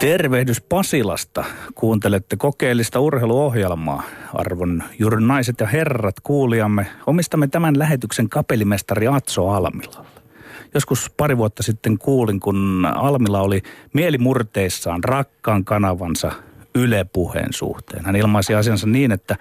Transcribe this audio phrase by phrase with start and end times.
[0.00, 1.44] Tervehdys Pasilasta.
[1.74, 4.02] Kuuntelette kokeellista urheiluohjelmaa.
[4.34, 10.06] Arvon juuri naiset ja herrat kuulijamme, omistamme tämän lähetyksen kapellimestari Atso Almilalla.
[10.74, 13.62] Joskus pari vuotta sitten kuulin, kun Almila oli
[13.92, 16.32] mielimurteissaan rakkaan kanavansa
[16.74, 18.04] Yle puheen suhteen.
[18.04, 19.36] Hän ilmaisi asiansa niin, että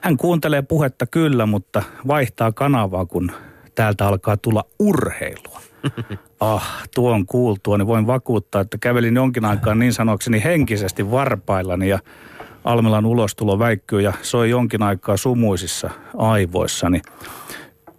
[0.00, 3.32] hän kuuntelee puhetta kyllä, mutta vaihtaa kanavaa, kun
[3.78, 5.60] täältä alkaa tulla urheilua.
[6.40, 11.98] Ah, tuon kuultua, niin voin vakuuttaa, että kävelin jonkin aikaa niin sanokseni henkisesti varpaillani ja
[12.64, 17.02] Almelan ulostulo väikkyy ja soi jonkin aikaa sumuisissa aivoissani.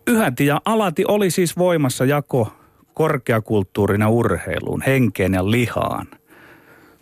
[0.07, 2.51] Yhäti ja alati oli siis voimassa jako
[2.93, 6.07] korkeakulttuurin ja urheiluun, henkeen ja lihaan.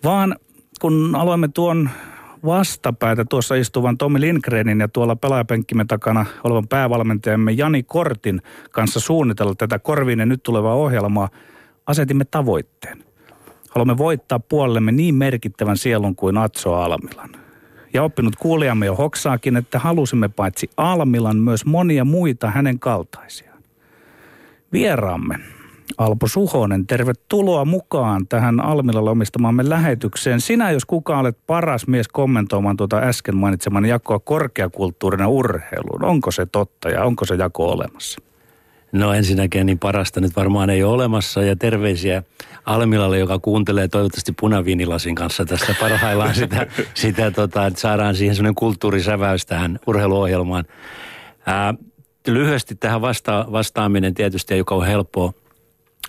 [0.03, 0.35] Vaan
[0.81, 1.89] kun aloimme tuon
[2.47, 9.55] vastapäätä tuossa istuvan Tommi Lindgrenin ja tuolla pelaajapenkkimme takana olevan päävalmentajamme Jani Kortin kanssa suunnitella
[9.55, 11.29] tätä Korvinen nyt tulevaa ohjelmaa,
[11.87, 13.03] asetimme tavoitteen.
[13.69, 17.29] Haluamme voittaa puolellemme niin merkittävän sielun kuin Atso Almilan.
[17.93, 23.63] Ja oppinut kuulijamme jo hoksaakin, että halusimme paitsi Almilan myös monia muita hänen kaltaisiaan.
[24.73, 25.39] Vieraamme
[25.97, 30.41] Alpo Suhonen, tervetuloa mukaan tähän Almilalla omistamaamme lähetykseen.
[30.41, 36.05] Sinä, jos kuka olet paras mies kommentoimaan tuota äsken mainitseman jakoa korkeakulttuurina urheiluun.
[36.05, 38.21] Onko se totta ja onko se jako olemassa?
[38.91, 42.23] No ensinnäkin niin parasta nyt varmaan ei ole olemassa ja terveisiä
[42.65, 48.55] Almilalle, joka kuuntelee toivottavasti punaviinilasin kanssa tästä parhaillaan sitä, sitä tota, että saadaan siihen sellainen
[48.55, 50.65] kulttuurisäväys tähän urheiluohjelmaan.
[51.45, 51.73] Ää,
[52.27, 55.33] lyhyesti tähän vasta- vastaaminen tietysti ei ole kauhean helppoa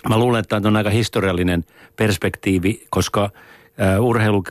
[0.09, 3.29] Mä luulen, että tämä on aika historiallinen perspektiivi, koska
[3.99, 4.43] urheilu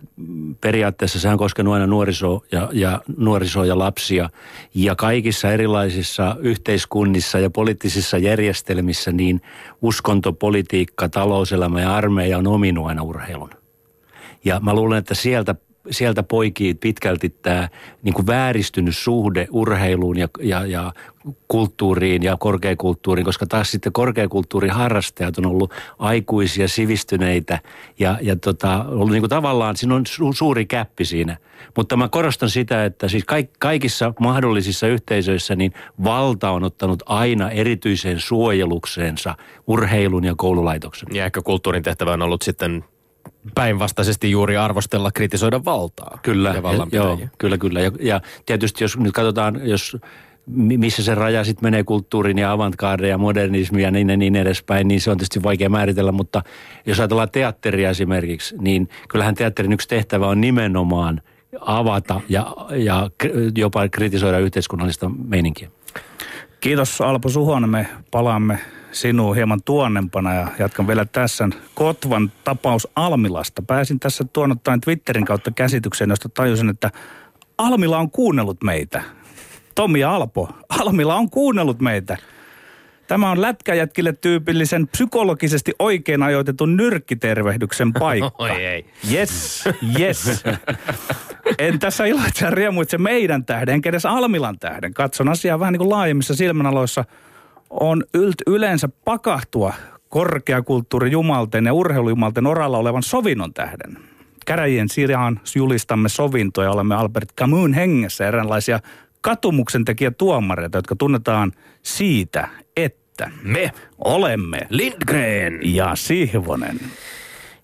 [0.61, 4.31] periaatteessa sehän koskenut aina nuorisoa ja, ja, nuorisoa ja lapsia.
[4.75, 9.41] Ja kaikissa erilaisissa yhteiskunnissa ja poliittisissa järjestelmissä niin
[9.83, 13.51] uskonto, politiikka, talouselämä ja armeija on ominut aina urheilun.
[14.45, 15.55] Ja mä luulen, että sieltä
[15.91, 17.69] sieltä poikii pitkälti tämä
[18.03, 20.93] niin kuin vääristynyt suhde urheiluun ja, ja, ja
[21.49, 27.59] kulttuuriin ja korkeakulttuuriin, koska taas sitten korkeakulttuurin harrastajat on ollut aikuisia, sivistyneitä
[27.99, 31.37] ja, ja tota, ollut niin kuin tavallaan, siinä on su, suuri käppi siinä.
[31.77, 35.73] Mutta mä korostan sitä, että siis kaik, kaikissa mahdollisissa yhteisöissä niin
[36.05, 39.35] valta on ottanut aina erityiseen suojelukseensa
[39.67, 41.09] urheilun ja koululaitoksen.
[41.13, 42.85] Ja ehkä kulttuurin tehtävä on ollut sitten
[43.55, 46.19] päinvastaisesti juuri arvostella, kritisoida valtaa.
[46.23, 47.81] Kyllä, ja joo, kyllä, kyllä.
[47.81, 49.97] Ja, ja tietysti jos nyt katsotaan, jos
[50.51, 55.01] missä se raja sitten menee kulttuurin ja avantgarde ja modernismi ja niin, niin edespäin, niin
[55.01, 56.43] se on tietysti vaikea määritellä, mutta
[56.87, 61.21] jos ajatellaan teatteria esimerkiksi, niin kyllähän teatterin yksi tehtävä on nimenomaan
[61.61, 63.11] avata ja, ja
[63.57, 65.71] jopa kritisoida yhteiskunnallista meininkiä.
[66.61, 68.59] Kiitos Alpo Suhonen, me palaamme
[68.93, 73.63] sinuun hieman tuonnempana ja jatkan vielä tässä Kotvan tapaus Almilasta.
[73.63, 76.91] Pääsin tässä tuonottain Twitterin kautta käsitykseen, josta tajusin, että
[77.59, 79.03] Almila on kuunnellut meitä.
[79.75, 82.17] Tomi ja Alpo, Almila on kuunnellut meitä.
[83.07, 88.33] Tämä on lätkäjätkille tyypillisen psykologisesti oikein ajoitetun nyrkkitervehdyksen paikka.
[88.39, 88.87] Oi ei.
[89.13, 89.65] Yes,
[90.01, 90.45] yes.
[91.59, 94.95] En tässä iloitse ja riemuitse meidän tähden, enkä edes Almilan tähden.
[94.95, 97.05] Katson asiaa vähän niin kuin laajemmissa silmänaloissa–
[97.71, 98.05] on
[98.47, 99.73] yleensä pakahtua
[100.09, 103.99] korkeakulttuurijumalten ja urheilujumalten oralla olevan sovinnon tähden.
[104.47, 108.81] Käräjien sijaan julistamme sovintoja, olemme Albert Camus hengessä eräänlaisia
[109.21, 111.53] katumuksen tekijä tuomareita, jotka tunnetaan
[111.83, 116.81] siitä, että me olemme Lindgren ja Sihvonen.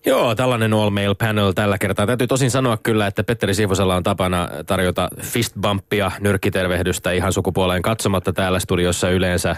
[0.07, 2.07] Joo, tällainen all mail panel tällä kertaa.
[2.07, 8.33] Täytyy tosin sanoa kyllä, että Petteri Siivosella on tapana tarjota fistbumpia, nyrkkitervehdystä ihan sukupuoleen katsomatta
[8.33, 9.57] täällä studiossa yleensä.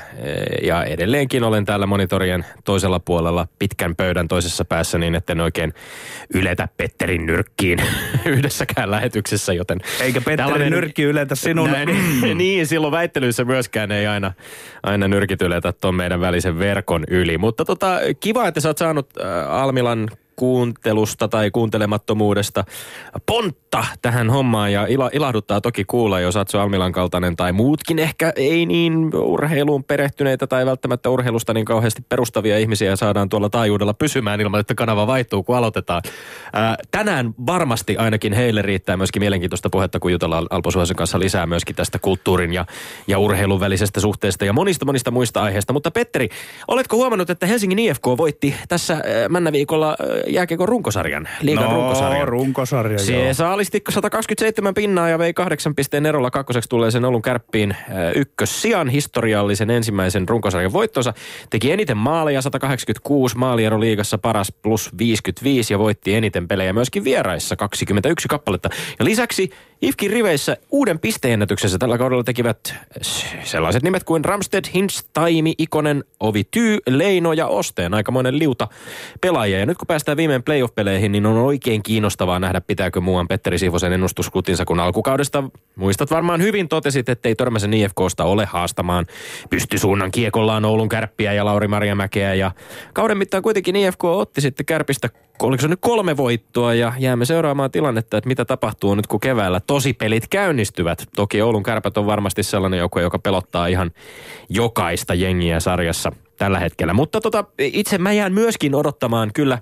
[0.63, 5.75] Ja edelleenkin olen täällä monitorien toisella puolella pitkän pöydän toisessa päässä niin, etten oikein
[6.35, 7.79] yletä Petterin nyrkkiin
[8.25, 9.81] yhdessäkään lähetyksessä, joten...
[10.01, 10.71] Eikä Petterin tällainen...
[10.71, 11.71] nyrkki yletä sinun...
[11.71, 11.89] Näin,
[12.39, 14.33] niin, silloin väittelyissä myöskään ei aina,
[14.83, 17.39] aina nyrkit yletä tuon meidän välisen verkon yli.
[17.39, 22.65] Mutta tota, kiva, että sä oot saanut äh, Almilan kuuntelusta tai kuuntelemattomuudesta
[23.27, 28.33] pontta tähän hommaan ja ila, ilahduttaa toki kuulla, jos Atso Almilan kaltainen tai muutkin ehkä
[28.37, 34.41] ei niin urheiluun perehtyneitä tai välttämättä urheilusta niin kauheasti perustavia ihmisiä saadaan tuolla taajuudella pysymään
[34.41, 36.03] ilman, että kanava vaihtuu, kun aloitetaan.
[36.53, 41.47] Ää, tänään varmasti ainakin heille riittää myöskin mielenkiintoista puhetta, kun jutellaan Alpo Suosen kanssa lisää
[41.47, 42.67] myöskin tästä kulttuurin ja,
[43.07, 45.73] ja urheilun välisestä suhteesta ja monista monista muista aiheista.
[45.73, 46.29] Mutta Petteri,
[46.69, 49.97] oletko huomannut, että Helsingin IFK voitti tässä Männäviikolla
[50.27, 52.29] jääkiekon runkosarjan, liigan no, runkosarjan.
[52.29, 53.35] runkosarja, Se joo.
[53.35, 57.77] saalisti 127 pinnaa ja vei kahdeksan pisteen erolla kakkoseksi tulee sen Oulun kärppiin
[58.15, 61.15] ykkössijan historiallisen ensimmäisen runkosarjan voittonsa.
[61.51, 67.57] Teki eniten maaleja 186, maaliero liigassa paras plus 55 ja voitti eniten pelejä myöskin vieraissa
[67.57, 68.69] 21 kappaletta.
[68.99, 69.51] Ja lisäksi
[69.83, 72.75] IFKin riveissä uuden pisteennätyksensä tällä kaudella tekivät
[73.43, 77.95] sellaiset nimet kuin Ramsted, Hintz, Taimi, Ikonen, Ovi Tyy, Leino ja Osteen.
[77.95, 78.69] Aikamoinen liuta
[79.21, 79.59] pelaajia.
[79.59, 83.93] Ja nyt kun päästään viimein playoff-peleihin, niin on oikein kiinnostavaa nähdä, pitääkö muuan Petteri Siivosen
[83.93, 85.45] ennustuskutinsa, kun alkukaudesta
[85.77, 89.07] muistat varmaan hyvin totesit, ettei Törmäsen IFKsta ole haastamaan
[89.51, 92.35] pystysuunnan kiekollaan Oulun kärppiä ja Lauri Marjamäkeä.
[92.35, 92.51] Ja
[92.93, 95.09] kauden mittaan kuitenkin IFK otti sitten kärpistä
[95.43, 99.61] oliko se nyt kolme voittoa ja jäämme seuraamaan tilannetta, että mitä tapahtuu nyt kun keväällä
[99.67, 101.05] tosipelit käynnistyvät.
[101.17, 103.91] Toki Oulun kärpät on varmasti sellainen joukko, joka pelottaa ihan
[104.49, 106.95] jokaista jengiä sarjassa tällä hetkellä.
[106.95, 109.59] Mutta tota, itse mä jään myöskin odottamaan kyllä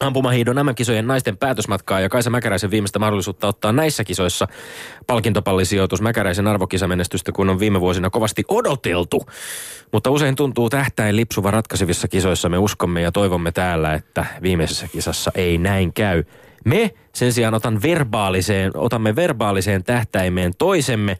[0.00, 4.48] ampumahiidon MM-kisojen naisten päätösmatkaa ja Kaisa Mäkäräisen viimeistä mahdollisuutta ottaa näissä kisoissa
[5.06, 9.26] palkintopallisijoitus Mäkäräisen arvokisamenestystä, kun on viime vuosina kovasti odoteltu.
[9.92, 12.48] Mutta usein tuntuu tähtäin lipsuva ratkaisevissa kisoissa.
[12.48, 16.24] Me uskomme ja toivomme täällä, että viimeisessä kisassa ei näin käy.
[16.64, 21.16] Me sen sijaan otan verbaaliseen, otamme verbaaliseen tähtäimeen toisemme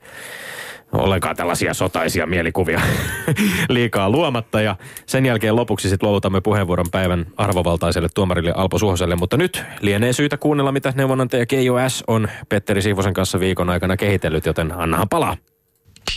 [0.93, 2.81] ollenkaan tällaisia sotaisia mielikuvia
[3.69, 4.61] liikaa luomatta.
[4.61, 4.77] Ja
[5.07, 9.17] sen jälkeen lopuksi sitten luovutamme puheenvuoron päivän arvovaltaiselle tuomarille Alpo Suhoselle.
[9.17, 14.47] Mutta nyt lienee syytä kuunnella, mitä neuvonantaja KOS on Petteri Siivosen kanssa viikon aikana kehitellyt,
[14.47, 15.37] joten annahan palaa.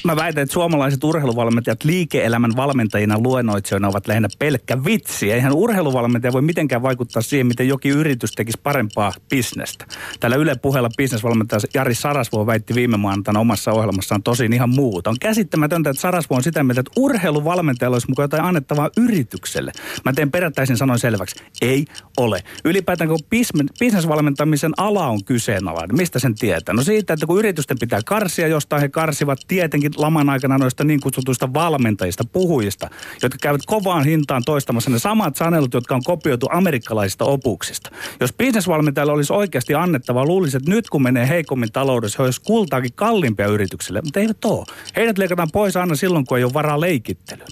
[0.03, 5.31] Mä väitän, että suomalaiset urheiluvalmentajat liike-elämän valmentajina luennoitsijoina ovat lähinnä pelkkä vitsi.
[5.31, 9.85] Eihän urheiluvalmentaja voi mitenkään vaikuttaa siihen, miten jokin yritys tekisi parempaa bisnestä.
[10.19, 15.09] Tällä Yle puheella bisnesvalmentaja Jari Sarasvuo väitti viime maanantaina omassa ohjelmassaan tosin ihan muuta.
[15.09, 19.71] On käsittämätöntä, että Sarasvuo on sitä mieltä, että urheiluvalmentajalla olisi mukaan jotain annettavaa yritykselle.
[20.06, 21.35] Mä teen perättäisin sanoin selväksi.
[21.62, 21.85] Ei
[22.18, 22.44] ole.
[22.65, 23.19] Ylipäätään kun
[23.80, 26.75] bisnesvalmentamisen ala on kyseenalainen, mistä sen tietää?
[26.75, 31.00] No siitä, että kun yritysten pitää karsia jostain, he karsivat tietenkin laman aikana noista niin
[31.00, 32.89] kutsutuista valmentajista, puhujista,
[33.24, 37.89] jotka käyvät kovaan hintaan toistamassa ne samat sanelut, jotka on kopioitu amerikkalaisista opuksista.
[38.19, 42.94] Jos bisnesvalmentajalla olisi oikeasti annettava, luulisin, että nyt kun menee heikommin taloudessa, he olisi kultaakin
[42.94, 44.65] kalliimpia yrityksille, mutta eivät ole.
[44.95, 47.47] Heidät leikataan pois aina silloin, kun ei ole varaa leikittelyyn.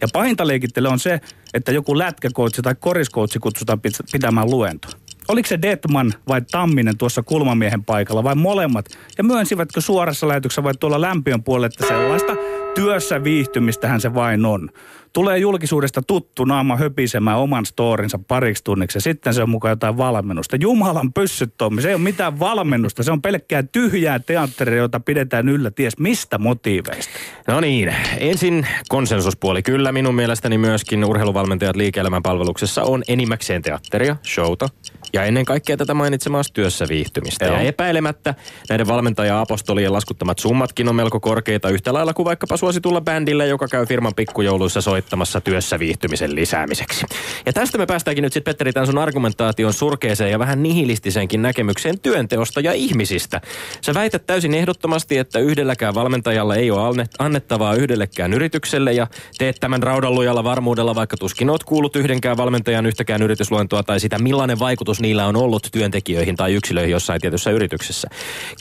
[0.00, 1.20] Ja pahinta leikittely on se,
[1.54, 3.80] että joku lätkäkoutsi tai koriskoutsi kutsutaan
[4.12, 4.88] pitämään luento.
[5.28, 8.86] Oliko se Detman vai Tamminen tuossa kulmamiehen paikalla vai molemmat?
[9.18, 12.32] Ja myönsivätkö suorassa lähetyksessä vai tuolla lämpiön puolella, että sellaista
[12.74, 14.68] työssä viihtymistähän se vain on.
[15.12, 19.96] Tulee julkisuudesta tuttu naama höpisemään oman storinsa pariksi tunniksi ja sitten se on mukaan jotain
[19.96, 20.56] valmennusta.
[20.60, 25.48] Jumalan pyssyt Tommi, se ei ole mitään valmennusta, se on pelkkää tyhjää teatteria, jota pidetään
[25.48, 27.12] yllä ties mistä motiiveista.
[27.48, 29.62] No niin, ensin konsensuspuoli.
[29.62, 34.68] Kyllä minun mielestäni myöskin urheiluvalmentajat liike-elämän palveluksessa on enimmäkseen teatteria, showta
[35.12, 37.44] ja ennen kaikkea tätä mainitsemaa työssä viihtymistä.
[37.44, 37.54] Joo.
[37.54, 38.34] Ja epäilemättä
[38.68, 43.86] näiden valmentaja-apostolien laskuttamat summatkin on melko korkeita yhtä lailla kuin vaikkapa suositulla bändillä, joka käy
[43.86, 47.06] firman pikkujouluissa soittamassa työssä viihtymisen lisäämiseksi.
[47.46, 52.00] Ja tästä me päästäänkin nyt sitten Petteri tämän sun argumentaation surkeeseen ja vähän nihilistiseenkin näkemykseen
[52.00, 53.40] työnteosta ja ihmisistä.
[53.80, 59.06] Sä väität täysin ehdottomasti, että yhdelläkään valmentajalla ei ole annettavaa yhdellekään yritykselle ja
[59.38, 64.58] teet tämän raudallujalla varmuudella, vaikka tuskin oot kuullut yhdenkään valmentajan yhtäkään yritysluentoa tai sitä, millainen
[64.58, 68.08] vaikutus niillä on ollut työntekijöihin tai yksilöihin jossain tietyssä yrityksessä.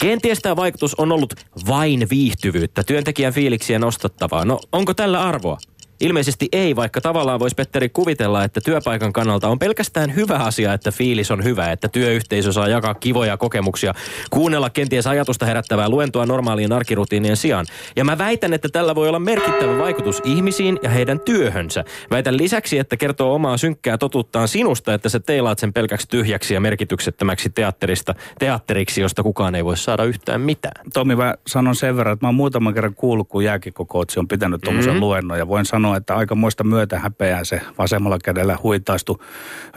[0.02, 1.34] Kenties tämä vaikutus on ollut
[1.68, 4.46] vain viihtyvyyttä, työntekijän fiiliksiä nostattavaa.
[4.46, 5.58] No onko tällä arvoa?
[6.02, 10.92] Ilmeisesti ei, vaikka tavallaan voisi Petteri kuvitella, että työpaikan kannalta on pelkästään hyvä asia, että
[10.92, 13.94] fiilis on hyvä, että työyhteisö saa jakaa kivoja kokemuksia,
[14.30, 17.66] kuunnella kenties ajatusta herättävää luentoa normaalien arkirutiinien sijaan.
[17.96, 21.84] Ja mä väitän, että tällä voi olla merkittävä vaikutus ihmisiin ja heidän työhönsä.
[22.12, 26.62] Väitän lisäksi, että kertoo omaa synkkää totuttaan sinusta, että sä teilaat sen pelkäksi tyhjäksi ja
[26.62, 30.86] merkityksettömäksi teatterista, teatteriksi, josta kukaan ei voi saada yhtään mitään.
[30.94, 34.62] Tomi, mä sanon sen verran, että mä oon muutaman kerran kuullut, kun jääkikokootsi on pitänyt
[34.62, 35.06] tuommoisen mm-hmm.
[35.06, 39.22] luennon ja voin sanoa, sanoa, että aika muista myötä häpeää se vasemmalla kädellä huitaistu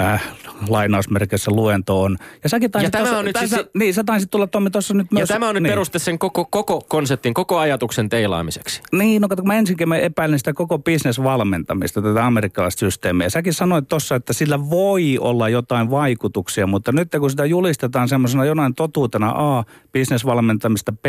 [0.00, 0.22] äh,
[0.68, 2.16] lainausmerkeissä luento on.
[2.42, 3.68] Ja, säkin ja tämä tossa, on nyt tässä, siis...
[3.74, 5.20] Niin, sä taisit tulla Tommi tuossa nyt myös.
[5.20, 5.70] Ja tämä on nyt niin.
[5.70, 8.82] peruste sen koko, koko konseptin, koko ajatuksen teilaamiseksi.
[8.92, 13.30] Niin, no kato, mä ensinkin mä epäilen sitä koko bisnesvalmentamista, tätä amerikkalaista systeemiä.
[13.30, 18.44] Säkin sanoit tuossa, että sillä voi olla jotain vaikutuksia, mutta nyt kun sitä julistetaan semmoisena
[18.44, 21.06] jonain totuutena A, bisnesvalmentamista B,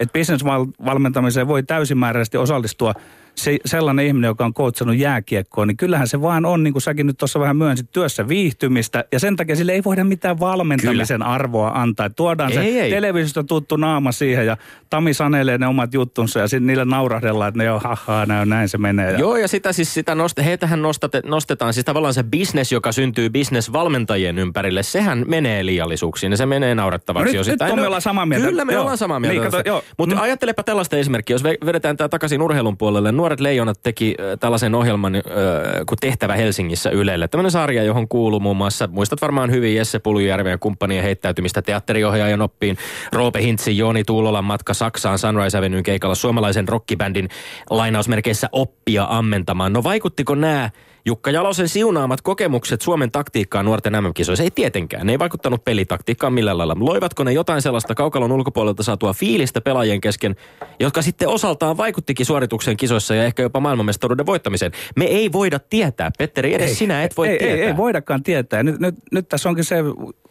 [0.00, 2.94] että bisnesvalmentamiseen voi täysimääräisesti osallistua
[3.38, 6.82] se, sellainen ihminen, joka on on koutsannut jääkiekkoa, niin kyllähän se vaan on, niin kuin
[6.82, 9.04] säkin nyt tuossa vähän myönsit, työssä viihtymistä.
[9.12, 11.32] Ja sen takia sille ei voida mitään valmentamisen Kyllä.
[11.32, 12.10] arvoa antaa.
[12.10, 12.90] Tuodaan ei, se ei.
[12.90, 14.56] televisiosta tuttu naama siihen ja
[14.90, 18.78] Tami sanelee ne omat juttunsa ja sitten niille naurahdellaan, että ne on hahaa, näin se
[18.78, 19.18] menee.
[19.18, 23.30] Joo, ja sitä siis sitä nost- heitähän nostate, nostetaan, siis tavallaan se business, joka syntyy
[23.30, 27.36] business-valmentajien ympärille, sehän menee liiallisuuksiin ja se menee naurettavaksi.
[27.36, 28.46] No nyt, nyt me ollaan samaa mieltä.
[28.46, 28.82] Kyllä me joo.
[28.82, 29.62] ollaan samaa mieltä.
[29.64, 30.22] Niin, Mutta mm.
[30.22, 33.12] ajattelepa tällaista esimerkkiä, jos vedetään tämä takaisin urheilun puolelle.
[33.28, 35.22] Nuoret leijonat teki tällaisen ohjelman äh,
[35.88, 37.28] kuin Tehtävä Helsingissä Ylelle.
[37.28, 42.42] Tämmöinen sarja, johon kuuluu muun muassa, muistat varmaan hyvin Jesse Pulujärven ja kumppanien heittäytymistä teatteriohjaajan
[42.42, 42.78] oppiin.
[43.12, 47.28] Roope Hintsi, Joni Tuulolan matka Saksaan Sunrise Avenuen keikalla suomalaisen rockibändin
[47.70, 49.72] lainausmerkeissä oppia ammentamaan.
[49.72, 50.70] No vaikuttiko nämä
[51.08, 55.06] Jukka Jalosen siunaamat kokemukset Suomen taktiikkaan nuorten MM-kisoissa ei tietenkään.
[55.06, 56.76] Ne ei vaikuttanut pelitaktiikkaan millään lailla.
[56.80, 60.36] Loivatko ne jotain sellaista kaukalon ulkopuolelta saatua fiilistä pelaajien kesken,
[60.80, 64.72] jotka sitten osaltaan vaikuttikin suoritukseen kisoissa ja ehkä jopa maailmanmestaruuden voittamiseen?
[64.96, 67.56] Me ei voida tietää, Petteri, edes ei, sinä et voi ei, tietää.
[67.56, 68.62] Ei, ei voidakaan tietää.
[68.62, 69.76] Nyt, nyt, nyt tässä onkin se,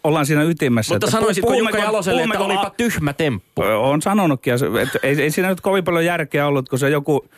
[0.07, 0.95] ollaan siinä ytimessä.
[0.95, 3.61] Mutta sanoisitko Jukka Jaloselle, että olipa tyhmä temppu?
[3.61, 7.29] On sanonutkin, että ei, ei siinä nyt kovin paljon järkeä ollut, kun se joku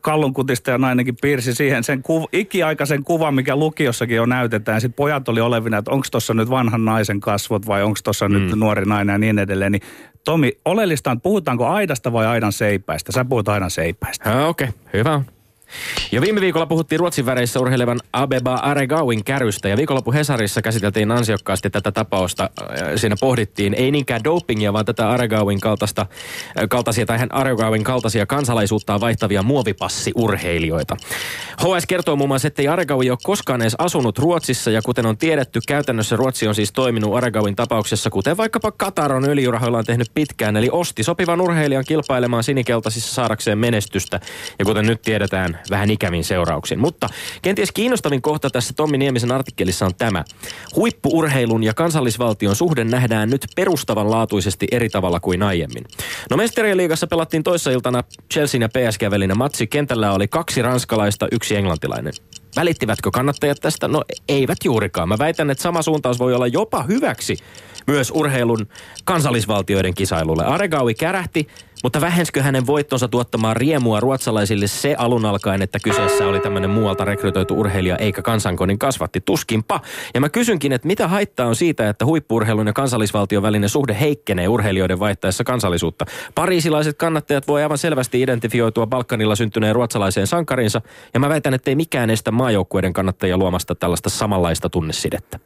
[0.00, 4.80] kallunkutista ja nainenkin piirsi siihen sen kuv, ikiaikaisen kuvan, mikä lukiossakin jo näytetään.
[4.80, 8.34] Sitten pojat oli olevina, että onko tuossa nyt vanhan naisen kasvot vai onko tuossa mm.
[8.34, 9.72] nyt nuori nainen ja niin edelleen.
[9.72, 9.82] Niin
[10.24, 13.12] Tomi, oleellista on, puhutaanko aidasta vai aidan seipäistä?
[13.12, 14.46] Sä puhut aidan seipäistä.
[14.46, 15.20] Okei, okay, hyvä
[16.12, 21.70] ja viime viikolla puhuttiin Ruotsin väreissä urheilevan Abeba Aregauin kärystä ja viikonloppu Hesarissa käsiteltiin ansiokkaasti
[21.70, 22.50] tätä tapausta.
[22.60, 27.84] Äh, siinä pohdittiin ei niinkään dopingia, vaan tätä Aregauin kaltaista, äh, kaltaisia tai hän Aregauin
[27.84, 30.96] kaltaisia kansalaisuuttaan vaihtavia muovipassiurheilijoita.
[31.60, 35.16] HS kertoo muun muassa, että ei Aregaui ole koskaan edes asunut Ruotsissa ja kuten on
[35.16, 40.56] tiedetty, käytännössä Ruotsi on siis toiminut Aregauin tapauksessa, kuten vaikkapa Katar on öljyrahoillaan tehnyt pitkään,
[40.56, 44.20] eli osti sopivan urheilijan kilpailemaan sinikeltaisissa saadakseen menestystä.
[44.58, 46.78] Ja kuten nyt tiedetään, vähän ikävin seurauksin.
[46.78, 47.08] Mutta
[47.42, 50.24] kenties kiinnostavin kohta tässä Tommi Niemisen artikkelissa on tämä.
[50.76, 55.84] Huippuurheilun ja kansallisvaltion suhde nähdään nyt perustavanlaatuisesti eri tavalla kuin aiemmin.
[56.30, 59.66] No Mestarien liigassa pelattiin toissa iltana Chelsea ja PSG välinen matsi.
[59.66, 62.12] Kentällä oli kaksi ranskalaista, yksi englantilainen.
[62.56, 63.88] Välittivätkö kannattajat tästä?
[63.88, 65.08] No eivät juurikaan.
[65.08, 67.36] Mä väitän, että sama suuntaus voi olla jopa hyväksi
[67.86, 68.68] myös urheilun
[69.04, 70.44] kansallisvaltioiden kisailulle.
[70.44, 71.48] Aregawi kärähti
[71.84, 77.04] mutta vähenskö hänen voittonsa tuottamaan riemua ruotsalaisille se alun alkaen, että kyseessä oli tämmöinen muualta
[77.04, 79.20] rekrytoitu urheilija eikä kansankonin kasvatti?
[79.20, 79.80] Tuskinpa.
[80.14, 84.48] Ja mä kysynkin, että mitä haittaa on siitä, että huippuurheilun ja kansallisvaltion välinen suhde heikkenee
[84.48, 86.04] urheilijoiden vaihtaessa kansallisuutta?
[86.34, 90.80] Pariisilaiset kannattajat voi aivan selvästi identifioitua Balkanilla syntyneen ruotsalaiseen sankarinsa,
[91.14, 95.38] ja mä väitän, että ei mikään estä maajoukkueiden kannattajia luomasta tällaista samanlaista tunnesidettä.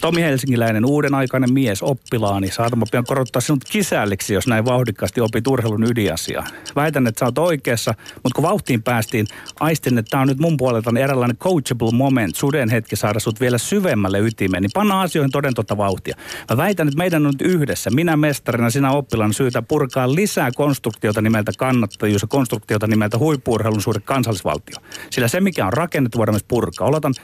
[0.00, 2.50] Tomi Helsingiläinen, uuden aikainen mies, oppilaani.
[2.50, 6.46] Saatama pian korottaa sinut kisälliksi, jos näin vauhdikkaasti opit urheilun ydinasiaa.
[6.76, 9.26] Väitän, että sä oot oikeassa, mutta kun vauhtiin päästiin,
[9.60, 13.58] aistin, että tämä on nyt mun puolelta eräänlainen coachable moment, suden hetki saada sut vielä
[13.58, 16.16] syvemmälle ytimeen, niin panna asioihin toden totta vauhtia.
[16.50, 21.22] Mä väitän, että meidän on nyt yhdessä, minä mestarina, sinä oppilaan syytä purkaa lisää konstruktiota
[21.22, 24.76] nimeltä kannattajuus ja konstruktiota nimeltä huippuurheilun suuri kansallisvaltio.
[25.10, 26.88] Sillä se, mikä on rakennettu, voidaan myös purkaa.
[26.88, 27.14] Aloitan,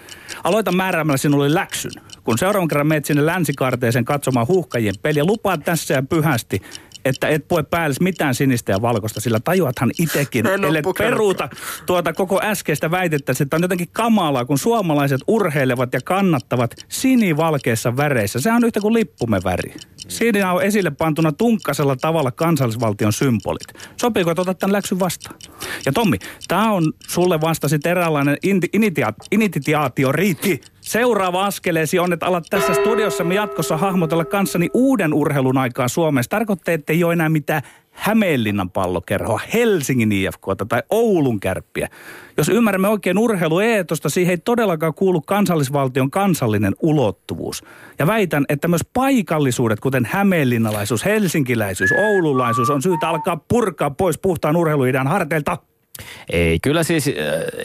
[0.45, 1.93] aloitan määräämällä sinulle läksyn.
[2.25, 6.63] Kun seuraavan kerran menet sinne länsikarteeseen katsomaan huhkajien peliä, lupaa tässä ja pyhästi,
[7.05, 11.49] että et pue päälle mitään sinistä ja valkoista, sillä tajuathan itekin, ellei peruuta
[11.87, 18.41] tuota koko äskeistä väitettä, että on jotenkin kamalaa, kun suomalaiset urheilevat ja kannattavat sinivalkeissa väreissä.
[18.41, 19.75] Se on yhtä kuin lippumme väri.
[20.09, 23.91] Siinä on esille pantuna tunkkasella tavalla kansallisvaltion symbolit.
[24.01, 25.37] Sopiiko ottaa tämän läksyn vastaan?
[25.87, 28.37] Ja Tommi, tämä on sulle vasta sitten eräänlainen
[29.33, 30.61] initiaatioriitti.
[30.85, 32.73] Seuraava askeleesi on, että alat tässä
[33.25, 36.31] me jatkossa hahmotella kanssani uuden urheilun aikaa Suomessa.
[36.31, 41.89] Tarkoittaa, että ei ole enää mitään Hämeenlinnan pallokerhoa, Helsingin IFK tai Oulun kärppiä.
[42.37, 47.65] Jos ymmärrämme oikein urheilueetosta, siihen ei todellakaan kuulu kansallisvaltion kansallinen ulottuvuus.
[47.99, 54.57] Ja väitän, että myös paikallisuudet, kuten hämeenlinnalaisuus, helsinkiläisyys, oululaisuus, on syytä alkaa purkaa pois puhtaan
[54.57, 55.59] urheiluidan harteilta.
[56.33, 57.15] Ei, kyllä siis äh,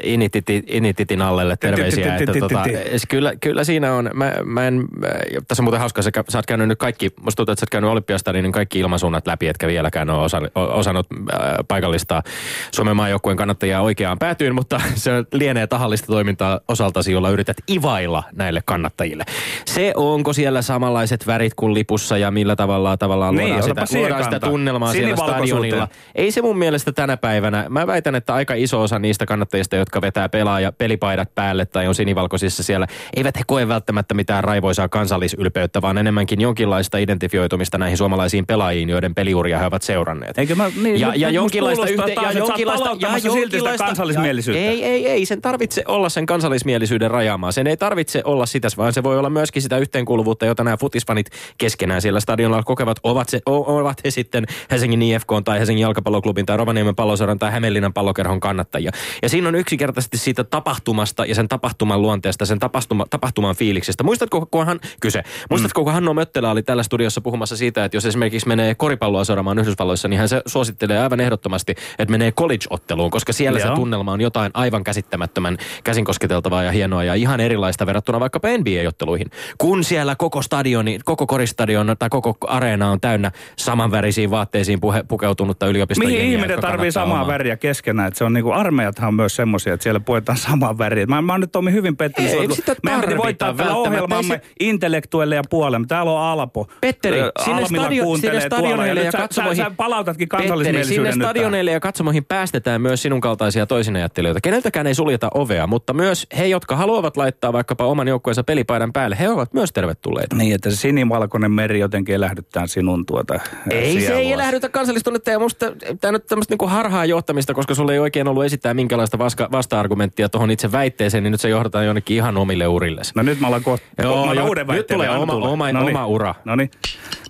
[0.04, 2.16] Inititin, Inititin allelle terveisiä.
[2.16, 2.64] että tota,
[3.10, 5.12] kyllä, kyllä siinä on, mä, mä en, äh,
[5.48, 7.70] tässä on muuten hauska, sä, sä oot käynyt nyt kaikki, musta tuntuu, että sä oot
[7.70, 12.24] käynyt olympiastadin, niin kaikki ilmasuunnat läpi, etkä vieläkään ole osa, osannut äh, paikallista
[12.72, 18.62] Suomen maajoukkueen kannattajaa oikeaan päätyyn, mutta se lienee tahallista toimintaa osaltasi, jolla yrität ivailla näille
[18.66, 19.24] kannattajille.
[19.66, 24.24] Se, onko siellä samanlaiset värit kuin lipussa ja millä tavalla tavallaan niin, luodaan, sitä, luodaan
[24.24, 25.88] sitä tunnelmaa siellä stadionilla.
[26.16, 30.02] Ei se mun mielestä tänä päivänä, mä väitän, että aika iso osa niistä kannattajista, jotka
[30.02, 35.82] vetää pelaaja pelipaidat päälle tai on sinivalkoisissa siellä, eivät he koe välttämättä mitään raivoisaa kansallisylpeyttä,
[35.82, 40.38] vaan enemmänkin jonkinlaista identifioitumista näihin suomalaisiin pelaajiin, joiden peliuria he ovat seuranneet.
[40.38, 44.64] Eikö mä, niin, ja, ja jonkinlaista, yhte, ja jonkinlaista, ja jonkinlaista kansallismielisyyttä.
[44.64, 47.52] Ei, ei, ei, sen tarvitse olla sen kansallismielisyyden rajaamaa.
[47.52, 51.30] Sen ei tarvitse olla sitä, vaan se voi olla myöskin sitä yhteenkuuluvuutta, jota nämä futisfanit
[51.58, 53.00] keskenään siellä stadionilla kokevat.
[53.04, 57.94] Ovat, se, ovat he sitten Helsingin IFK tai Helsingin jalkapalloklubin tai Rovaniemen palloseuran tai Hämeenlinnan
[58.10, 58.92] pallokerhon kannattajia.
[59.22, 64.04] Ja siinä on yksinkertaisesti siitä tapahtumasta ja sen tapahtuman luonteesta, sen tapahtuma, tapahtuman fiiliksestä.
[64.04, 68.06] Muistatko, kun hän, kyse, muistatko, kun Hanno Möttelä oli tällä studiossa puhumassa siitä, että jos
[68.06, 73.34] esimerkiksi menee koripalloa seuraamaan Yhdysvalloissa, niin hän se suosittelee aivan ehdottomasti, että menee college-otteluun, koska
[73.34, 73.70] siellä Joo.
[73.70, 78.40] se tunnelma on jotain aivan käsittämättömän käsin kosketeltavaa ja hienoa ja ihan erilaista verrattuna vaikka
[78.58, 79.28] NBA-otteluihin.
[79.58, 85.68] Kun siellä koko stadioni, koko koristadion tai koko areena on täynnä samanvärisiin vaatteisiin puhe, pukeutunutta
[85.68, 87.28] yliopiston Mihin ihminen tarvii samaa omaa.
[87.28, 87.58] väriä
[88.00, 88.08] keskenään?
[88.08, 91.06] Että se on niinku, armeijathan on myös semmoisia, että siellä puetaan samaa väriä.
[91.06, 92.32] Mä, mä oon nyt Tomi hyvin pettynyt.
[92.32, 94.42] Ei, sitä Meidän piti voittaa tällä ohjelmamme se...
[94.60, 95.88] intellektuelle ja puolemme.
[95.88, 96.68] Täällä on Alpo.
[96.82, 99.64] Petteri, sinne, stadio, sinne stadioneille ja, ja katsomoihin...
[99.64, 104.42] Sä, sä palautatkin kansallismielisyyden Petteri, sinne stadioneille ja katsomoihin päästetään myös sinun kaltaisia toisinajattelijoita.
[104.42, 109.18] Keneltäkään ei suljeta ovea, mutta myös he, jotka haluavat laittaa vaikkapa oman joukkueensa pelipaidan päälle,
[109.20, 110.36] he ovat myös tervetulleita.
[110.36, 113.40] Niin, että sinivalkoinen meri jotenkin elähdyttää sinun tuota
[113.72, 114.08] Ei sielua.
[114.08, 115.66] se ei elähdytä kansallistunnetta ja musta
[116.02, 120.30] tämä nyt tämmöistä niinku harhaa johtamista, koska sulle ei oikein ollut esittää minkälaista vaska, vasta-argumenttia
[120.30, 123.02] tuohon itse väitteeseen, niin nyt se johdataan jonnekin ihan omille urille.
[123.16, 123.86] No nyt mä alan kohta.
[124.02, 125.98] Joo, mä uuden nyt tulee oma, oma, Noniin.
[125.98, 126.36] oma ura.
[126.46, 126.72] No niin.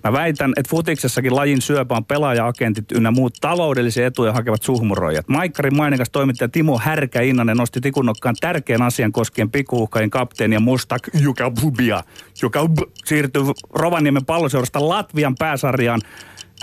[0.04, 5.28] Mä väitän, että futiksessakin lajin syöpä on pelaaja-agentit ynnä muut taloudellisia etuja hakevat suhmuroijat.
[5.28, 12.02] Maikkarin mainikas toimittaja Timo Härkä Innanen nosti tikunnokkaan tärkeän asian koskien pikuuhkajien kapteenia Mustak Jukabubia,
[12.42, 12.60] joka
[13.04, 13.42] siirtyy
[13.74, 16.00] Rovaniemen palloseurasta Latvian pääsarjaan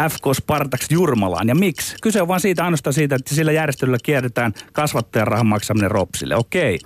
[0.01, 1.47] FK Spartaks Jurmalaan.
[1.47, 1.95] Ja miksi?
[2.01, 6.35] Kyse on vain siitä ainoastaan siitä, että sillä järjestelyllä kierretään kasvattajan rahan maksaminen Ropsille.
[6.35, 6.79] Okei.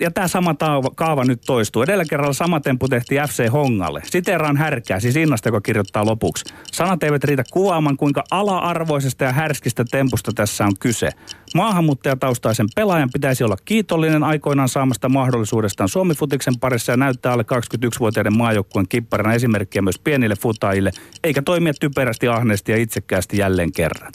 [0.00, 0.54] Ja tämä sama
[0.94, 1.82] kaava nyt toistuu.
[1.82, 4.02] Edellä kerralla sama tempu tehtiin FC Hongalle.
[4.04, 6.44] Siteeraan härkää, siis Innasta, joka kirjoittaa lopuksi.
[6.72, 11.10] Sanat eivät riitä kuvaamaan, kuinka ala-arvoisesta ja härskistä tempusta tässä on kyse.
[11.54, 18.88] Maahanmuuttajataustaisen pelaajan pitäisi olla kiitollinen aikoinaan saamasta mahdollisuudestaan Suomi-futiksen parissa ja näyttää alle 21-vuotiaiden maajoukkueen
[18.88, 20.90] kipparina esimerkkiä myös pienille futaille,
[21.24, 24.12] eikä toimia typerästi, ahneesti ja itsekkäästi jälleen kerran.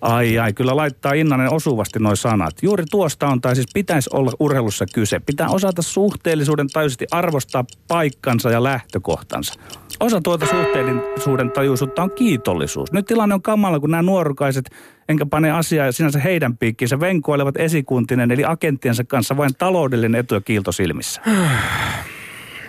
[0.00, 2.54] Ai ai, kyllä laittaa Innanen osuvasti noin sanat.
[2.62, 5.20] Juuri tuosta on, tai siis pitäisi olla urheilussa kyse.
[5.20, 9.54] Pitää osata suhteellisuuden tajuisesti arvostaa paikkansa ja lähtökohtansa.
[10.00, 12.92] Osa tuota suhteellisuuden tajuisuutta on kiitollisuus.
[12.92, 14.70] Nyt tilanne on kamala, kun nämä nuorukaiset,
[15.08, 20.40] enkä pane asiaa sinänsä heidän piikkiinsä, venkoilevat esikuntinen eli agenttiensa kanssa vain taloudellinen etu ja
[20.40, 21.20] kiilto silmissä.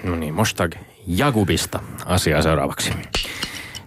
[0.03, 0.75] No niin, Mostag
[1.07, 2.91] Jagubista asiaa seuraavaksi.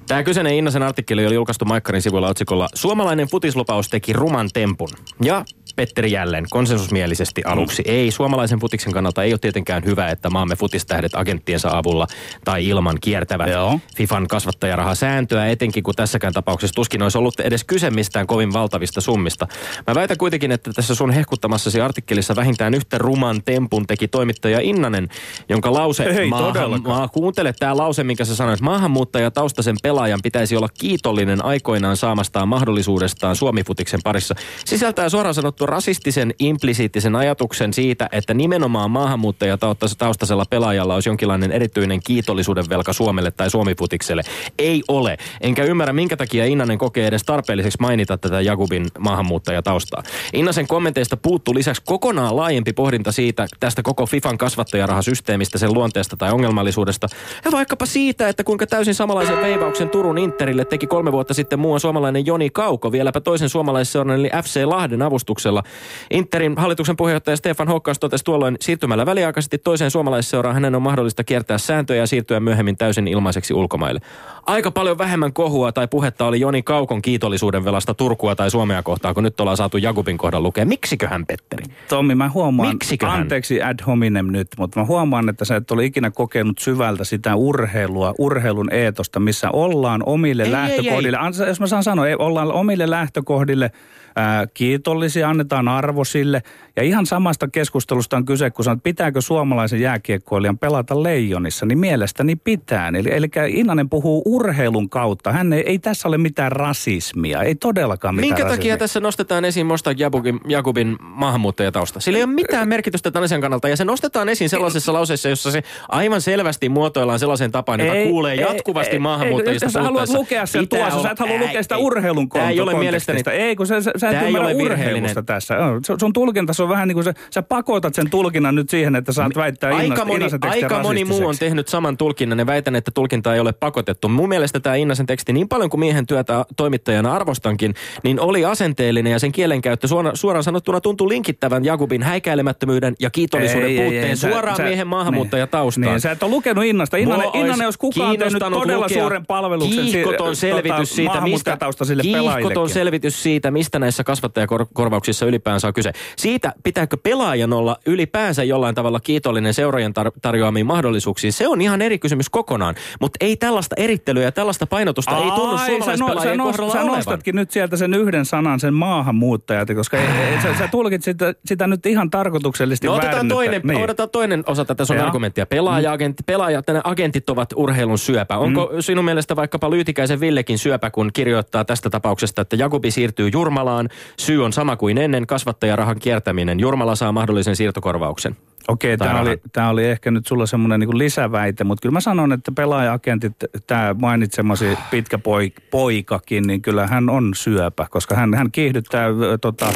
[0.08, 4.88] Tämä kyseinen Innasen artikkeli oli julkaistu Maikkarin sivuilla otsikolla Suomalainen futislupaus teki ruman tempun.
[5.22, 5.44] Ja
[5.78, 7.82] Petteri jälleen konsensusmielisesti aluksi.
[7.82, 7.94] Mm.
[7.94, 12.06] Ei, suomalaisen futiksen kannalta ei ole tietenkään hyvä, että maamme futistähdet agenttiensa avulla
[12.44, 13.80] tai ilman kiertävät Joo.
[13.96, 19.46] FIFAn kasvattajarahasääntöä, etenkin kun tässäkään tapauksessa tuskin olisi ollut edes kyse mistään kovin valtavista summista.
[19.86, 25.08] Mä väitän kuitenkin, että tässä sun hehkuttamassasi artikkelissa vähintään yhtä ruman tempun teki toimittaja Innanen,
[25.48, 26.04] jonka lause...
[26.04, 28.60] Ei maahan, maa, kuuntele tämä lause, minkä sä sanoit.
[28.60, 34.34] Maahanmuuttaja taustaisen pelaajan pitäisi olla kiitollinen aikoinaan saamastaan mahdollisuudestaan Suomi-futiksen parissa.
[34.64, 42.64] Sisältää suoraan sanottu rasistisen implisiittisen ajatuksen siitä, että nimenomaan maahanmuuttajataustaisella pelaajalla olisi jonkinlainen erityinen kiitollisuuden
[42.68, 44.22] velka Suomelle tai Suomifutikselle.
[44.58, 45.16] Ei ole.
[45.40, 50.02] Enkä ymmärrä, minkä takia Innanen kokee edes tarpeelliseksi mainita tätä Jakubin maahanmuuttajataustaa.
[50.32, 56.32] Innasen kommenteista puuttuu lisäksi kokonaan laajempi pohdinta siitä, tästä koko FIFAn kasvattajarahasysteemistä, sen luonteesta tai
[56.32, 57.08] ongelmallisuudesta.
[57.44, 61.80] Ja vaikkapa siitä, että kuinka täysin samanlaisen veivauksen Turun Interille teki kolme vuotta sitten muun
[61.80, 66.08] suomalainen Joni Kauko, vieläpä toisen suomalaisen eli FC Lahden avustuksella kaudella.
[66.10, 71.58] Interin hallituksen puheenjohtaja Stefan Hokkaus totesi tuolloin siirtymällä väliaikaisesti toiseen suomalaisseuraan hänen on mahdollista kiertää
[71.58, 74.00] sääntöjä ja siirtyä myöhemmin täysin ilmaiseksi ulkomaille.
[74.46, 79.14] Aika paljon vähemmän kohua tai puhetta oli Joni Kaukon kiitollisuuden velasta Turkua tai Suomea kohtaan,
[79.14, 80.64] kun nyt ollaan saatu Jakubin kohdan lukea.
[80.64, 81.64] Miksiköhän, Petteri?
[81.88, 83.20] Tommi, mä huomaan, Miksiköhän?
[83.20, 87.36] anteeksi ad hominem nyt, mutta mä huomaan, että sä et ole ikinä kokenut syvältä sitä
[87.36, 91.18] urheilua, urheilun eetosta, missä ollaan omille ei, lähtökohdille.
[91.18, 91.48] Ei, ei.
[91.48, 93.70] Jos mä saan sanoa, ollaan omille lähtökohdille
[94.16, 96.42] ää, kiitollisia, annetaan arvo sille.
[96.76, 102.36] Ja ihan samasta keskustelusta on kyse, kun sanot, pitääkö suomalaisen jääkiekkoilijan pelata leijonissa, niin mielestäni
[102.36, 102.88] pitää.
[102.88, 105.32] Eli, eli Innanen puhuu urheilun kautta.
[105.32, 108.56] Hän ei, ei tässä ole mitään rasismia, ei todellakaan mitään Minkä rasismia.
[108.56, 112.00] takia tässä nostetaan esiin Mostak Jakubin, Jakubin maahanmuuttajatausta?
[112.00, 115.50] Sillä ei ole mitään merkitystä tämän asian kannalta ja se nostetaan esiin sellaisessa lauseessa, jossa
[115.50, 120.68] se aivan selvästi muotoillaan sellaiseen tapaan, jota kuulee jatkuvasti maahanmuuttajista Jos sä haluat lukea sen
[120.68, 123.12] tuossa, sä et halua lukea sitä Ei, urheilun Tämä ei ole kontekstista.
[123.12, 123.36] mielestäni...
[123.36, 123.80] Ei, kun sä,
[124.12, 125.24] sä, sä et ei ymmärrä ole urheilusta virheellinen.
[125.26, 125.54] tässä.
[126.00, 129.36] Sun- tulkinta on vähän niin kuin se, sä pakotat sen tulkinnan nyt siihen, että saat
[129.36, 133.34] väittää Aika Innas, moni, aika moni muu on tehnyt saman tulkinnan ja väitän, että tulkinta
[133.34, 134.08] ei ole pakotettu.
[134.08, 139.12] Mun mielestä tämä Innasen teksti, niin paljon kuin miehen työtä toimittajana arvostankin, niin oli asenteellinen
[139.12, 144.04] ja sen kielenkäyttö suoraan, suoraan sanottuna tuntui linkittävän Jakubin häikäilemättömyyden ja kiitollisuuden Ei, ei, puutteen
[144.10, 145.82] ei, sä- suoraan sä- miehen maahanmuuttajataustaan.
[145.82, 146.96] Niin, niin, sä et ole lukenut Innasta.
[146.96, 151.20] Innanen, Innanen olisi jos kukaan on tehnyt todella suuren palveluksen si- kiihkoton selvitys tota, siitä,
[151.20, 151.58] mistä,
[152.02, 155.92] kiihkoton selvitys siitä, mistä näissä kasvattajakorvauksissa ylipäänsä on kyse.
[156.16, 161.82] Siitä, pitääkö pelaajan olla ylipäänsä jollain tavalla kiitollinen seuraajan tar- tarjoamiin mahdollisuuksiin, se on ihan
[161.82, 162.74] eri kysymys kokonaan.
[163.00, 167.36] Mutta ei tällaista erittelyä ja tällaista painotusta ei tunnu no, suomalaispelaajien nost, kohdalla sä nostatkin
[167.36, 171.66] nyt sieltä sen yhden sanan, sen maahanmuuttajat, koska ei, ei, sä, sä tulkit sitä, sitä
[171.66, 173.84] nyt ihan tarkoituksellisesti No otetaan väärin, toinen, niin.
[173.84, 175.06] otetaan toinen osa tätä sun Joo.
[175.06, 175.46] argumenttia.
[175.46, 178.38] Pelaaja-agentti, pelaajat, nämä agentit ovat urheilun syöpä.
[178.38, 178.80] Onko mm.
[178.80, 183.77] sinun mielestä vaikkapa Lyytikäisen Villekin syöpä, kun kirjoittaa tästä tapauksesta, että Jakubi siirtyy Jurmalaan,
[184.18, 186.60] syy on sama kuin ennen, kasvattajarahan kiertäminen.
[186.60, 188.36] Jurmala saa mahdollisen siirtokorvauksen.
[188.68, 192.32] Okei, tämä oli, tää oli ehkä nyt sulla semmoinen niin lisäväite, mutta kyllä mä sanon,
[192.32, 193.32] että pelaaja-agentit,
[193.66, 199.08] tämä mainitsemasi pitkä poik- poikakin, niin kyllä hän on syöpä, koska hän, hän kiihdyttää
[199.40, 199.66] tota,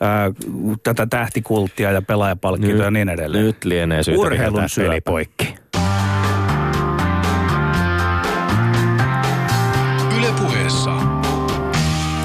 [0.00, 0.30] ää,
[0.82, 3.44] tätä tähtikulttia ja pelaajapalkkioita ja niin edelleen.
[3.44, 5.00] Nyt lienee syytä Urheilun syöpä.
[5.04, 5.54] poikki.
[10.18, 10.90] Yle puheessa.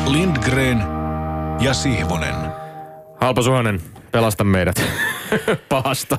[0.08, 0.91] Lindgren
[1.62, 2.36] ja Sihvonen.
[3.22, 4.84] Halpa Suhonen, pelasta meidät
[5.70, 6.18] pahasta.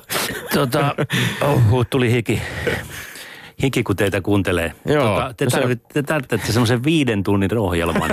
[0.54, 0.94] Tota,
[1.40, 2.42] ohu, tuli hiki.
[3.62, 4.72] Hiki, kun teitä kuuntelee.
[4.84, 8.10] Joo, Tota, te, no se- tarvit, te tarvitsette semmoisen viiden tunnin ohjelman.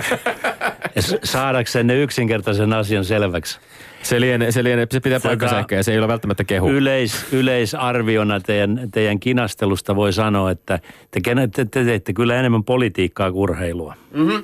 [1.23, 3.59] saadaksenne yksinkertaisen asian selväksi.
[4.03, 6.69] Se, lienee, se, lienee, se pitää paikkansa ehkä ja se ei ole välttämättä kehu.
[6.69, 10.79] Yleis, yleisarviona teidän, teidän kinastelusta voi sanoa, että
[11.11, 11.19] te,
[11.51, 13.95] te, te teette kyllä enemmän politiikkaa kuin urheilua.
[14.13, 14.41] Mm-hmm.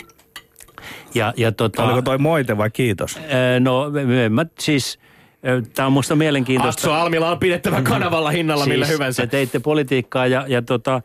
[1.13, 3.19] Ja, ja tota, Oliko toi moite vai kiitos?
[3.59, 3.91] no
[4.23, 4.99] en mä siis,
[5.75, 6.79] tämä on musta mielenkiintoista.
[6.79, 9.15] Atso Almila on pidettävä kanavalla hinnalla millä hyvänsä.
[9.21, 11.01] Siis Te teitte politiikkaa ja, ja tota,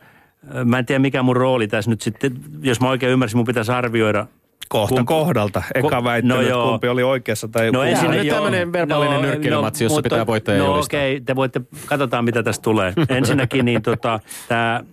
[0.65, 3.71] mä en tiedä mikä mun rooli tässä nyt sitten, jos mä oikein ymmärsin, mun pitäisi
[3.71, 4.25] arvioida.
[4.69, 5.63] Kohta Kumpi- kohdalta.
[5.75, 6.69] Eka Ko- väittely, no että joo.
[6.69, 10.79] kumpi oli oikeassa tai No kumpi- ensin- on tämmönen verbaalinen nyrkkeilymatsi, jossa pitää voittaja No
[10.79, 12.93] okei, okay, te voitte, katsotaan mitä tästä tulee.
[13.09, 14.83] Ensinnäkin niin tota, tämä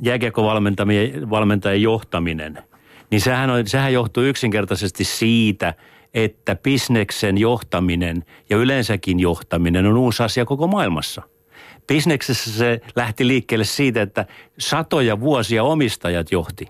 [0.00, 2.58] jääkiekkovalmentajien valmentajien johtaminen,
[3.10, 5.74] niin sehän, on, sehän johtuu yksinkertaisesti siitä,
[6.14, 11.22] että bisneksen johtaminen ja yleensäkin johtaminen on uusi asia koko maailmassa.
[11.86, 14.26] Bisneksessä se lähti liikkeelle siitä, että
[14.58, 16.68] satoja vuosia omistajat johti.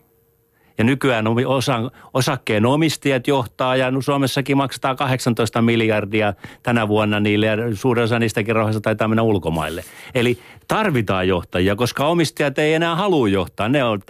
[0.79, 7.57] Ja nykyään osa, osakkeen omistajat johtaa ja Suomessakin maksetaan 18 miljardia tänä vuonna niille ja
[7.75, 9.85] suurin osa niistäkin rahoista taitaa mennä ulkomaille.
[10.15, 13.69] Eli tarvitaan johtajia, koska omistajat ei enää halua johtaa.
[13.69, 14.01] Ne on,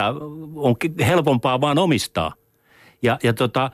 [0.57, 2.35] on helpompaa vaan omistaa.
[3.03, 3.71] Ja, ja tota,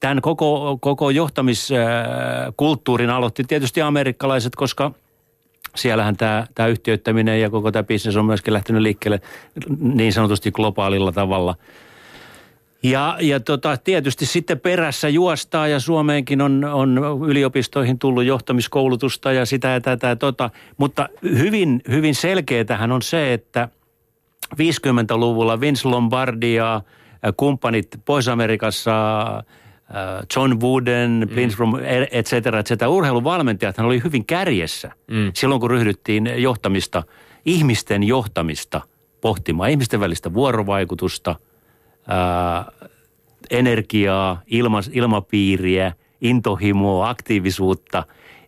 [0.00, 4.92] tämän koko, koko johtamiskulttuurin aloitti tietysti amerikkalaiset, koska
[5.76, 9.20] siellähän tämä, tämä yhtiöittäminen ja koko tämä bisnes on myöskin lähtenyt liikkeelle
[9.78, 11.54] niin sanotusti globaalilla tavalla.
[12.82, 19.46] Ja, ja tota, tietysti sitten perässä juostaa ja Suomeenkin on, on yliopistoihin tullut johtamiskoulutusta ja
[19.46, 20.50] sitä ja tätä ja tota.
[20.76, 23.68] Mutta hyvin, hyvin selkeätähän on se, että
[24.54, 26.82] 50-luvulla Vince Lombardi ja äh,
[27.36, 29.44] kumppanit Pohjois-Amerikassa, äh,
[30.36, 31.74] John Wooden, Prince from,
[32.10, 32.90] et cetera, et cetera.
[32.90, 35.30] Urheiluvalmentajat oli hyvin kärjessä mm.
[35.34, 37.02] silloin, kun ryhdyttiin johtamista,
[37.44, 38.80] ihmisten johtamista
[39.20, 41.36] pohtimaan, ihmisten välistä vuorovaikutusta,
[42.08, 42.64] ää,
[43.50, 48.04] energiaa, ilma, ilmapiiriä, intohimoa, aktiivisuutta,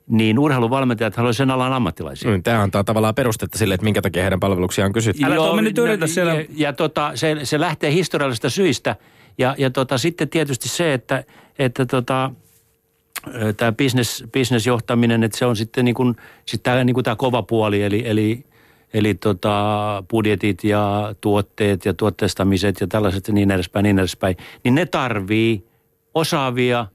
[0.08, 2.30] niin urheiluvalmentajat olivat sen alan ammattilaisia.
[2.30, 5.24] Mm, Tämä antaa tavallaan perustetta sille, että minkä takia heidän palveluksiaan on kysytty.
[5.24, 8.96] Älä Tomi nyt no, yritä siellä- Ja, ja tota, se, se lähtee historiallisista syistä.
[9.38, 11.24] Ja, ja tota, sitten tietysti se, että,
[11.58, 12.30] että tota,
[13.56, 17.42] tämä business, businessjohtaminen, että se on sitten niin kuin, sit tämä, niin kuin tämä kova
[17.42, 18.44] puoli, eli, eli,
[18.94, 24.74] eli tota, budjetit ja tuotteet ja tuotteistamiset ja tällaiset ja niin edespäin, niin edespäin, niin
[24.74, 25.64] ne tarvii
[26.14, 26.86] osaavia,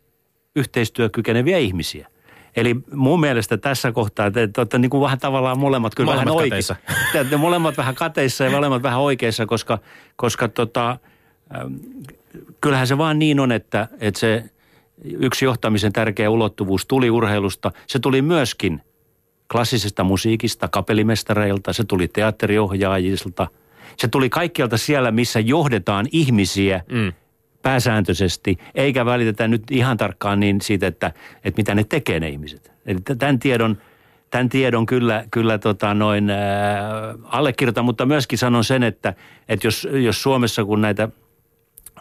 [0.56, 2.08] yhteistyökykeneviä ihmisiä.
[2.56, 6.36] Eli mun mielestä tässä kohtaa te, te olette niin kuin vähän tavallaan molemmat kyllä Molemmat
[6.36, 6.76] vähän kateissa.
[6.88, 7.30] oikeissa.
[7.30, 9.80] Te molemmat vähän kateissa ja molemmat vähän oikeissa, koska,
[10.16, 10.98] koska tota,
[12.62, 14.44] kyllähän se vaan niin on, että, että se
[15.04, 17.72] yksi johtamisen tärkeä ulottuvuus tuli urheilusta.
[17.88, 18.82] Se tuli myöskin
[19.52, 23.48] klassisesta musiikista, kapellimestareilta, se tuli teatteriohjaajilta.
[23.98, 27.14] Se tuli kaikkialta siellä, missä johdetaan ihmisiä mm.
[27.62, 31.12] pääsääntöisesti, eikä välitetä nyt ihan tarkkaan niin siitä, että,
[31.44, 32.72] että mitä ne tekee ne ihmiset.
[32.86, 33.78] Eli tämän tiedon,
[34.32, 36.38] tämän tiedon kyllä, kyllä tota noin, äh,
[37.24, 39.14] allekirjoitan, mutta myöskin sanon sen, että,
[39.50, 41.10] että jos, jos Suomessa kun näitä–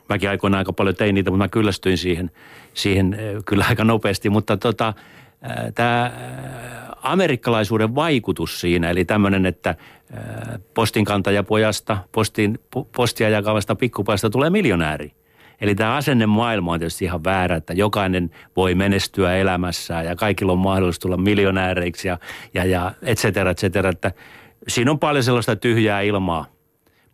[0.08, 2.30] mäkin aikoinaan aika paljon tein niitä, mutta mä kyllästyin siihen,
[2.74, 4.30] siihen kyllä aika nopeasti.
[4.30, 4.94] Mutta tota,
[5.74, 6.12] tämä
[7.04, 9.74] amerikkalaisuuden vaikutus siinä, eli tämmöinen, että
[10.74, 12.58] postinkantajapojasta, postin,
[12.96, 15.12] postia jakavasta pikkupajasta tulee miljonääri.
[15.60, 20.58] Eli tämä asennemaailma on tietysti ihan väärä, että jokainen voi menestyä elämässään ja kaikilla on
[20.58, 22.18] mahdollisuus tulla miljonääreiksi ja,
[22.54, 23.90] ja, ja et cetera, et cetera.
[23.90, 24.12] Että
[24.68, 26.53] siinä on paljon sellaista tyhjää ilmaa.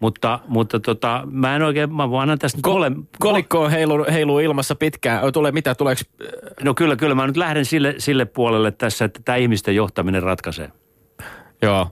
[0.01, 4.07] Mutta, mutta tota, mä en oikein, mä vaan annan tästä Ko- kole, Kolikko on heilu,
[4.13, 5.33] heiluu ilmassa pitkään.
[5.33, 6.03] Tulee mitä, tuleeko?
[6.63, 7.15] No kyllä, kyllä.
[7.15, 10.73] Mä nyt lähden sille, sille puolelle tässä, että tämä ihmisten johtaminen ratkaisee.
[11.63, 11.91] Joo.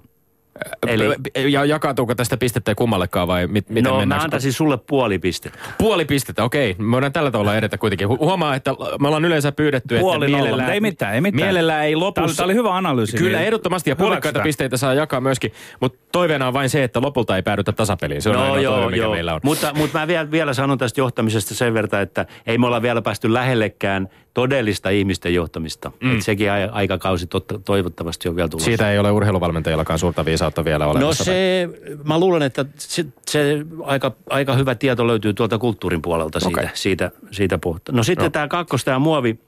[0.86, 5.58] Eli, ja jakautuuko tästä pistettä kummallekaan vai mit, miten No mä antaisin sulle puoli pistettä.
[5.78, 6.74] Puoli pistettä, okei.
[6.78, 8.08] Me voidaan tällä tavalla edetä kuitenkin.
[8.08, 11.46] Huomaa, että me ollaan yleensä pyydetty, puoli että mielellään, nolla, ei mitään, ei mitään.
[11.46, 12.36] Mielellään ei lopussa.
[12.36, 13.16] Tämä oli hyvä analyysi.
[13.16, 13.90] Kyllä, niin ehdottomasti.
[13.90, 15.52] Ja puolikkaita pisteitä saa jakaa myöskin.
[15.80, 18.22] Mutta toiveena on vain se, että lopulta ei päädytä tasapeliin.
[18.22, 19.12] Se on no, ainoa joo, toive, mikä joo.
[19.12, 19.40] meillä on.
[19.42, 23.02] Mutta, mutta mä vielä, vielä sanon tästä johtamisesta sen verran, että ei me olla vielä
[23.02, 25.92] päästy lähellekään todellista ihmisten johtamista.
[26.00, 26.16] Mm.
[26.16, 28.64] Et sekin aikakausi totta, toivottavasti on vielä tulossa.
[28.64, 31.24] Siitä ei ole urheiluvalmentajallakaan suurta viisautta vielä olemassa.
[31.24, 31.68] No se,
[32.04, 36.70] mä luulen, että se, se aika, aika hyvä tieto löytyy tuolta kulttuurin puolelta siitä, okay.
[36.74, 37.94] siitä, siitä pohtaa.
[37.94, 38.30] No sitten no.
[38.30, 39.38] tämä kakkos, tämä muovi,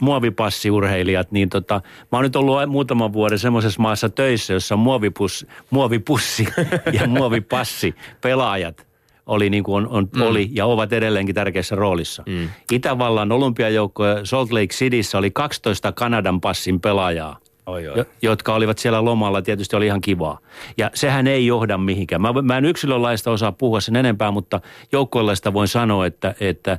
[0.00, 1.80] muovipassiurheilijat, niin tota,
[2.12, 6.48] mä oon nyt ollut muutaman vuoden semmoisessa maassa töissä, jossa muovipus, muovipussi
[7.00, 8.86] ja muovipassi pelaajat
[9.26, 10.22] oli niin kuin on, on, mm.
[10.22, 12.22] oli ja ovat edelleenkin tärkeässä roolissa.
[12.26, 12.48] Mm.
[12.72, 17.38] Itävallan olympiajoukko Salt Lake Cityssä oli 12 Kanadan passin pelaajaa.
[17.66, 18.04] Oi, oi.
[18.22, 20.38] jotka olivat siellä lomalla, tietysti oli ihan kivaa.
[20.78, 22.22] Ja sehän ei johda mihinkään.
[22.22, 24.60] Mä, mä en yksilölaista osaa puhua sen enempää, mutta
[24.92, 26.78] joukkueenlaista voin sanoa, että, että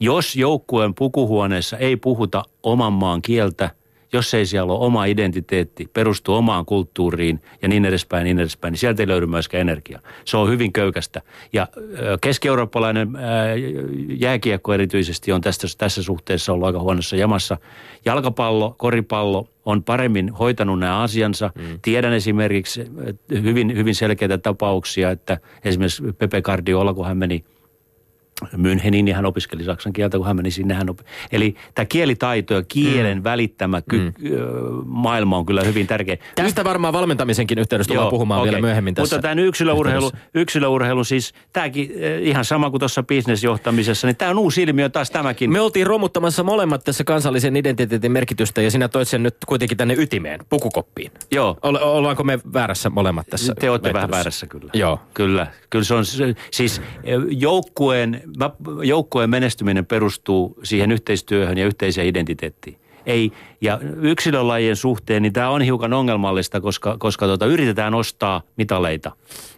[0.00, 3.70] jos joukkueen pukuhuoneessa ei puhuta oman maan kieltä–
[4.16, 8.78] jos ei siellä ole oma identiteetti, perustuu omaan kulttuuriin ja niin edespäin, niin edespäin, niin
[8.78, 10.00] sieltä ei löydy myöskään energiaa.
[10.24, 11.22] Se on hyvin köykästä.
[11.52, 11.68] Ja
[12.20, 13.08] keski-eurooppalainen
[14.08, 17.56] jääkiekko erityisesti on tästä, tässä suhteessa ollut aika huonossa jamassa.
[18.04, 21.50] Jalkapallo, koripallo on paremmin hoitanut nämä asiansa.
[21.54, 21.78] Mm.
[21.82, 22.84] Tiedän esimerkiksi
[23.30, 27.44] hyvin, hyvin selkeitä tapauksia, että esimerkiksi Pepe Guardiola, kun hän meni–
[28.56, 30.74] Münchenin niin hän opiskeli saksan kieltä, kun hän meni sinne.
[30.74, 30.98] Hän op...
[31.32, 33.24] Eli tämä kielitaito ja kielen mm.
[33.24, 34.12] välittämä ky- mm.
[34.86, 36.16] maailma on kyllä hyvin tärkeä.
[36.34, 38.50] Tästä varmaan valmentamisenkin yhteydessä tullaan puhumaan okay.
[38.50, 39.16] vielä myöhemmin tässä.
[39.16, 44.62] Mutta tämän yksilöurheilu, yksilöurheilu siis, tämäkin ihan sama kuin tuossa bisnesjohtamisessa, niin tämä on uusi
[44.62, 45.52] ilmiö taas tämäkin.
[45.52, 49.94] Me oltiin romuttamassa molemmat tässä kansallisen identiteetin merkitystä ja sinä toit sen nyt kuitenkin tänne
[49.98, 51.10] ytimeen, pukukoppiin.
[51.30, 51.56] Joo.
[51.62, 53.54] Oll, ollaanko me väärässä molemmat tässä?
[53.60, 54.70] Te olette vähän väärässä kyllä.
[54.74, 55.00] Joo.
[55.14, 55.46] Kyllä.
[55.70, 56.04] Kyllä se on
[56.50, 56.82] siis
[57.30, 58.22] joukkueen
[58.82, 62.78] joukkojen menestyminen perustuu siihen yhteistyöhön ja yhteiseen identiteettiin.
[63.06, 69.12] Ei, ja yksilölajien suhteen, niin tämä on hiukan ongelmallista, koska, koska tota, yritetään ostaa mitaleita.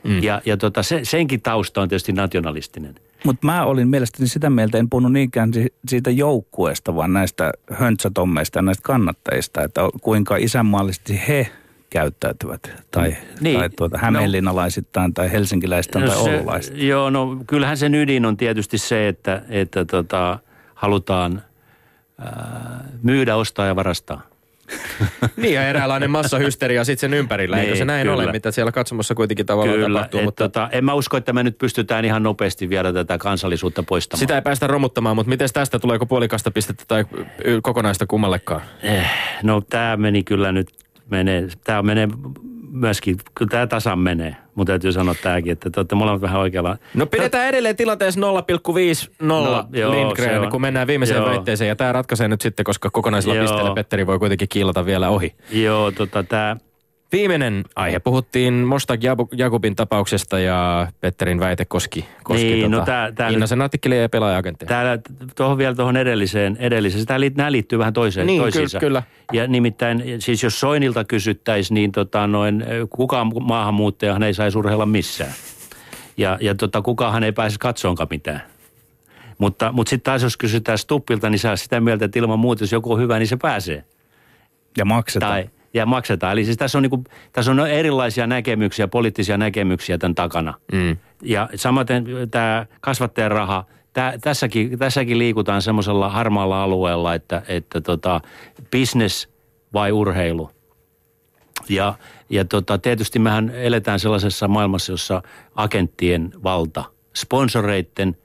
[0.05, 0.23] Mm.
[0.23, 2.95] Ja, ja tota, se, senkin tausta on tietysti nationalistinen.
[3.25, 5.51] Mutta mä olin mielestäni sitä mieltä, en puhunut niinkään
[5.89, 11.51] siitä joukkueesta, vaan näistä höntsätommeista ja näistä kannattajista, että kuinka isänmaallisesti he
[11.91, 13.59] käyttäytyvät tai, niin.
[13.59, 16.89] tai tuota, hämeenlinnalaisittain no, tai helsinkiläisittain no, tai oululaisittain?
[16.89, 20.39] Joo, no kyllähän sen ydin on tietysti se, että, että tota,
[20.75, 21.43] halutaan
[22.19, 24.23] ää, myydä, ostaa ja varastaa.
[25.37, 28.23] niin ja eräänlainen massahysteria sitten sen ympärillä, niin, eikö se näin kyllä.
[28.23, 30.23] ole, mitä siellä katsomossa kuitenkin tavallaan kyllä, tapahtuu.
[30.23, 30.49] mutta...
[30.49, 34.21] tota, en mä usko, että me nyt pystytään ihan nopeasti vielä tätä kansallisuutta poistamaan.
[34.21, 37.05] Sitä ei päästä romuttamaan, mutta miten tästä tuleeko puolikasta pistettä tai
[37.63, 38.63] kokonaista kummallekaan?
[38.83, 39.11] Eh,
[39.43, 40.69] no tämä meni kyllä nyt
[41.11, 42.09] menee, tämä menee
[42.71, 44.37] myöskin, kyllä tämä tasan menee.
[44.55, 46.77] Mutta täytyy sanoa tämäkin, että te olette molemmat vähän oikealla.
[46.95, 48.27] No pidetään no, edelleen tilanteessa 0,50
[49.23, 51.29] no, Lindgren, kun mennään viimeiseen joo.
[51.29, 51.69] väitteeseen.
[51.69, 53.45] Ja tämä ratkaisee nyt sitten, koska kokonaisella joo.
[53.45, 55.35] pisteellä Petteri voi kuitenkin kiilata vielä ohi.
[55.51, 56.57] Joo, tota tämä
[57.13, 57.99] Viimeinen aihe.
[57.99, 59.01] Puhuttiin Mostak
[59.37, 64.09] Jakubin tapauksesta ja Petterin väite koski, koski niin, tota, no tää, tää Innasen artikkelia ja
[64.09, 64.69] pelaaja-agentteja.
[64.69, 64.99] Täällä,
[65.37, 67.21] tuohon vielä tuohon edelliseen, edelliseen.
[67.21, 68.79] Liit, nämä liittyy vähän toiseen, niin, toisiinsa.
[68.79, 69.41] Kyllä, kyllä.
[69.43, 75.33] Ja nimittäin, siis jos Soinilta kysyttäisiin, niin tota, noin, kukaan maahanmuuttajahan ei saisi urheilla missään.
[76.17, 78.43] Ja, ja tota, kukaan ei pääse katsoonkaan mitään.
[79.39, 82.73] Mutta, mutta sitten taas jos kysytään Stuppilta, niin saa sitä mieltä, että ilman muuta, jos
[82.73, 83.85] joku on hyvä, niin se pääsee.
[84.77, 85.33] Ja maksetaan.
[85.33, 86.33] Tai, ja maksetaan.
[86.33, 90.55] Eli siis tässä on, niin kuin, tässä on erilaisia näkemyksiä, poliittisia näkemyksiä tämän takana.
[90.73, 90.97] Mm.
[91.23, 98.21] Ja samaten tämä kasvattajan raha, tä, tässäkin, tässäkin liikutaan semmoisella harmaalla alueella, että, että tota,
[98.71, 99.29] business
[99.75, 100.51] vai urheilu.
[101.69, 101.95] Ja,
[102.31, 105.23] ja tota, tietysti mehän eletään sellaisessa maailmassa, jossa
[105.55, 108.17] agenttien valta, sponsoreiden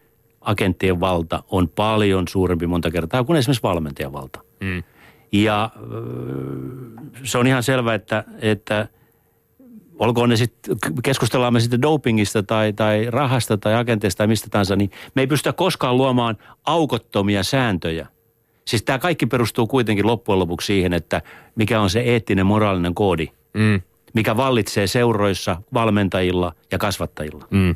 [0.42, 4.40] agenttien valta on paljon suurempi monta kertaa kuin esimerkiksi valmentajan valta.
[4.60, 4.84] Mm.
[5.34, 5.70] Ja
[7.24, 8.88] se on ihan selvä, että, että
[10.00, 14.76] olkoon ne sitten, keskustellaan me sitten dopingista tai, tai rahasta tai agenteista tai mistä tahansa,
[14.76, 18.08] niin me ei pystytä koskaan luomaan aukottomia sääntöjä.
[18.66, 21.22] Siis tämä kaikki perustuu kuitenkin loppujen lopuksi siihen, että
[21.56, 23.82] mikä on se eettinen moraalinen koodi, mm.
[24.14, 27.48] mikä vallitsee seuroissa, valmentajilla ja kasvattajilla.
[27.50, 27.76] Mm.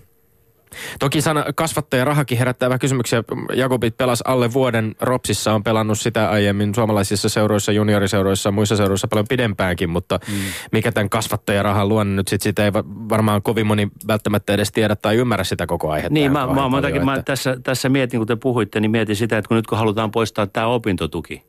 [1.00, 3.24] Toki sana kasvattaja rahakin herättää kysymyksiä.
[3.54, 9.26] Jakobit pelas alle vuoden Ropsissa, on pelannut sitä aiemmin suomalaisissa seuroissa, junioriseuroissa, muissa seuroissa paljon
[9.30, 10.34] pidempäänkin, mutta mm.
[10.72, 12.74] mikä tämän kasvattajarahan luonne nyt sit sitä ei
[13.10, 16.14] varmaan kovin moni välttämättä edes tiedä tai ymmärrä sitä koko aihetta.
[16.14, 19.38] Niin, mä, mä, mä, takia, mä tässä, tässä mietin, kun te puhuitte, niin mietin sitä,
[19.38, 21.44] että kun nyt kun halutaan poistaa tämä opintotuki,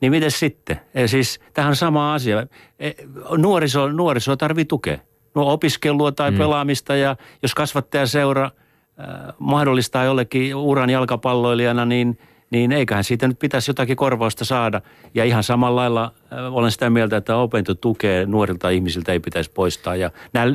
[0.00, 0.80] niin miten sitten?
[0.94, 2.46] E, siis tähän on sama asia.
[2.78, 2.90] E,
[3.36, 4.98] nuoriso, nuoriso tarvii tukea
[5.34, 6.38] no, opiskelua tai mm.
[6.38, 9.06] pelaamista ja jos kasvattaja seura äh,
[9.38, 12.18] mahdollistaa jollekin uran jalkapalloilijana, niin,
[12.50, 14.80] niin eiköhän siitä nyt pitäisi jotakin korvausta saada.
[15.14, 17.32] Ja ihan samalla lailla äh, olen sitä mieltä, että
[17.80, 19.96] tukee nuorilta ihmisiltä ei pitäisi poistaa.
[19.96, 20.46] Ja nää,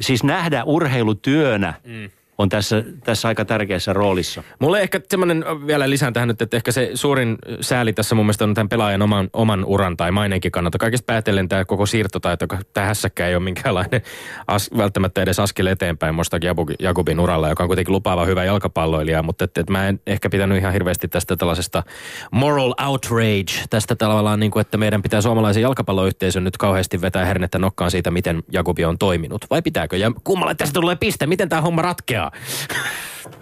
[0.00, 4.42] siis nähdä urheilutyönä mm on tässä, tässä aika tärkeässä roolissa.
[4.58, 8.44] Mulle ehkä semmoinen vielä lisään tähän nyt, että ehkä se suurin sääli tässä mun mielestä
[8.44, 10.78] on tämän pelaajan oman, oman uran tai maineenkin kannalta.
[10.78, 14.02] Kaikesta päätellen tämä koko siirtotaito, joka tähässäkään ei ole minkäänlainen
[14.46, 16.38] as, välttämättä edes askel eteenpäin musta
[16.78, 20.58] Jakubin uralla, joka on kuitenkin lupaava hyvä jalkapalloilija, mutta että, että mä en ehkä pitänyt
[20.58, 21.82] ihan hirveästi tästä tällaisesta
[22.30, 27.58] moral outrage, tästä tavallaan niin kuin, että meidän pitää suomalaisen jalkapalloyhteisön nyt kauheasti vetää hernettä
[27.58, 29.44] nokkaan siitä, miten Jakubi on toiminut.
[29.50, 29.96] Vai pitääkö?
[29.96, 31.26] Ja kummalle tästä tulee piste?
[31.26, 32.25] Miten tämä homma ratkeaa?
[32.26, 32.90] Asiaa.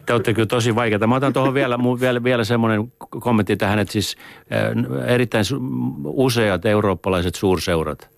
[0.07, 1.07] Te olette kyllä tosi vaikeita.
[1.07, 4.17] Mä otan tuohon vielä, vielä, vielä semmoinen kommentti tähän, että siis
[4.53, 5.45] äh, erittäin
[6.05, 8.11] useat eurooppalaiset suurseurat,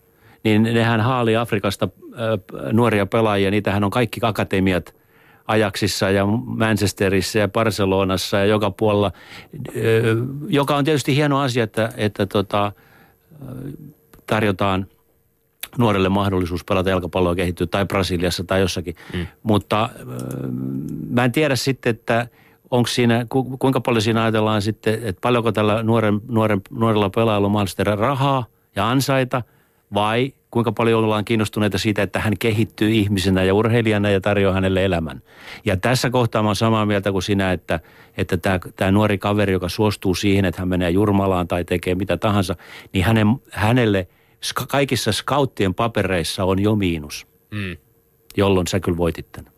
[0.44, 3.50] niin nehän haali Afrikasta äh, nuoria pelaajia.
[3.50, 4.94] Niitähän on kaikki akatemiat
[5.46, 9.12] Ajaksissa ja Manchesterissa ja Barcelonassa ja joka puolella,
[9.68, 9.72] äh,
[10.48, 12.72] joka on tietysti hieno asia, että, että tota,
[14.26, 14.86] tarjotaan–
[15.78, 18.94] nuorelle mahdollisuus pelata jalkapalloa kehittyä tai Brasiliassa tai jossakin.
[19.14, 19.26] Mm.
[19.42, 19.90] Mutta
[21.10, 22.28] mä en tiedä sitten, että
[22.70, 27.46] onko siinä, ku, kuinka paljon siinä ajatellaan sitten, että paljonko tällä nuoren, nuoren, nuorella pelaajalla
[27.46, 28.44] on mahdollista rahaa
[28.76, 29.42] ja ansaita
[29.94, 34.84] vai kuinka paljon ollaan kiinnostuneita siitä, että hän kehittyy ihmisenä ja urheilijana ja tarjoaa hänelle
[34.84, 35.22] elämän.
[35.64, 37.80] Ja tässä kohtaa mä olen samaa mieltä kuin sinä, että,
[38.16, 42.16] että tämä, tämä nuori kaveri, joka suostuu siihen, että hän menee Jurmalaan tai tekee mitä
[42.16, 42.56] tahansa,
[42.92, 44.06] niin hänen, hänelle–
[44.68, 47.76] kaikissa skauttien papereissa on jo miinus, mm.
[48.36, 49.52] jolloin sä kyllä voitit tämän.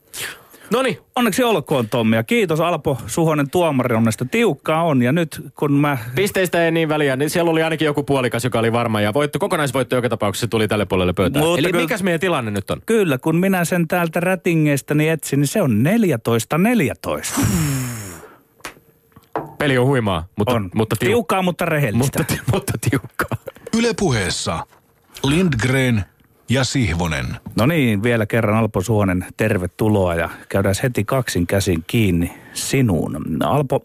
[0.72, 4.24] No niin, onneksi olkoon Tommi ja kiitos Alpo Suhonen tuomari onnesta.
[4.24, 5.98] Tiukkaa on ja nyt kun mä...
[6.14, 9.38] Pisteistä ei niin väliä, niin siellä oli ainakin joku puolikas, joka oli varma ja voitto,
[9.38, 11.44] kokonaisvoitto joka tapauksessa tuli tälle puolelle pöytään.
[11.44, 12.82] Mutta Eli kyllä, mikäs meidän tilanne nyt on?
[12.86, 15.84] Kyllä, kun minä sen täältä rätingeistä niin etsin, niin se on
[17.38, 17.40] 14-14.
[19.58, 20.70] Peli on huimaa, mutta, on.
[20.74, 22.18] mutta tiu- tiukkaa, mutta rehellistä.
[22.18, 23.37] Mutta, mutta tiukkaa.
[23.78, 24.66] Ylepuheessa
[25.24, 26.04] Lindgren
[26.48, 27.26] ja Sihvonen.
[27.56, 33.42] No niin, vielä kerran Alpo Suonen, tervetuloa ja käydään heti kaksin käsin kiinni sinuun.
[33.44, 33.84] Alpo,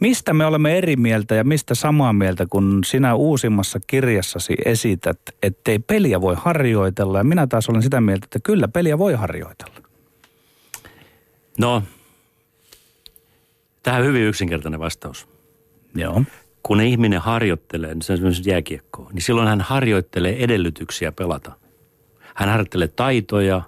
[0.00, 5.78] mistä me olemme eri mieltä ja mistä samaa mieltä, kun sinä uusimmassa kirjassasi esität, ettei
[5.78, 9.80] peliä voi harjoitella ja minä taas olen sitä mieltä, että kyllä peliä voi harjoitella?
[11.58, 11.82] No,
[13.82, 15.28] tähän on hyvin yksinkertainen vastaus.
[15.94, 16.22] Joo
[16.66, 21.52] kun ihminen harjoittelee, niin se on esimerkiksi jääkiekkoa, niin silloin hän harjoittelee edellytyksiä pelata.
[22.34, 23.62] Hän harjoittelee taitoja,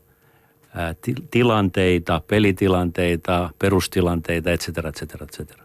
[1.30, 5.58] tilanteita, pelitilanteita, perustilanteita, etc., etc., etc.,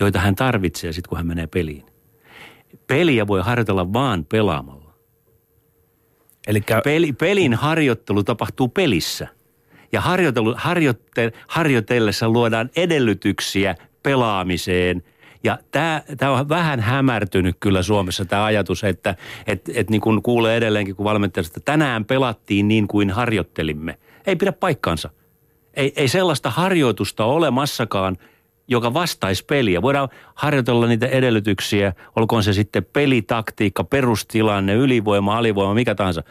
[0.00, 1.86] joita hän tarvitsee sitten, kun hän menee peliin.
[2.86, 4.94] Peliä voi harjoitella vaan pelaamalla.
[6.46, 6.80] Elikkä...
[6.84, 9.28] Peli, pelin harjoittelu tapahtuu pelissä.
[9.92, 10.00] Ja
[10.56, 15.02] harjoitte, harjoitellessa luodaan edellytyksiä pelaamiseen–
[15.46, 19.14] ja tämä, tämä on vähän hämärtynyt kyllä Suomessa tämä ajatus, että
[19.46, 23.98] et, et niin kuin kuulee edelleenkin, kun valmentajasta, että tänään pelattiin niin kuin harjoittelimme.
[24.26, 25.10] Ei pidä paikkaansa.
[25.74, 28.16] Ei, ei sellaista harjoitusta olemassakaan,
[28.68, 29.82] joka vastaisi peliä.
[29.82, 36.22] Voidaan harjoitella niitä edellytyksiä, olkoon se sitten pelitaktiikka, perustilanne, ylivoima, alivoima, mikä tahansa.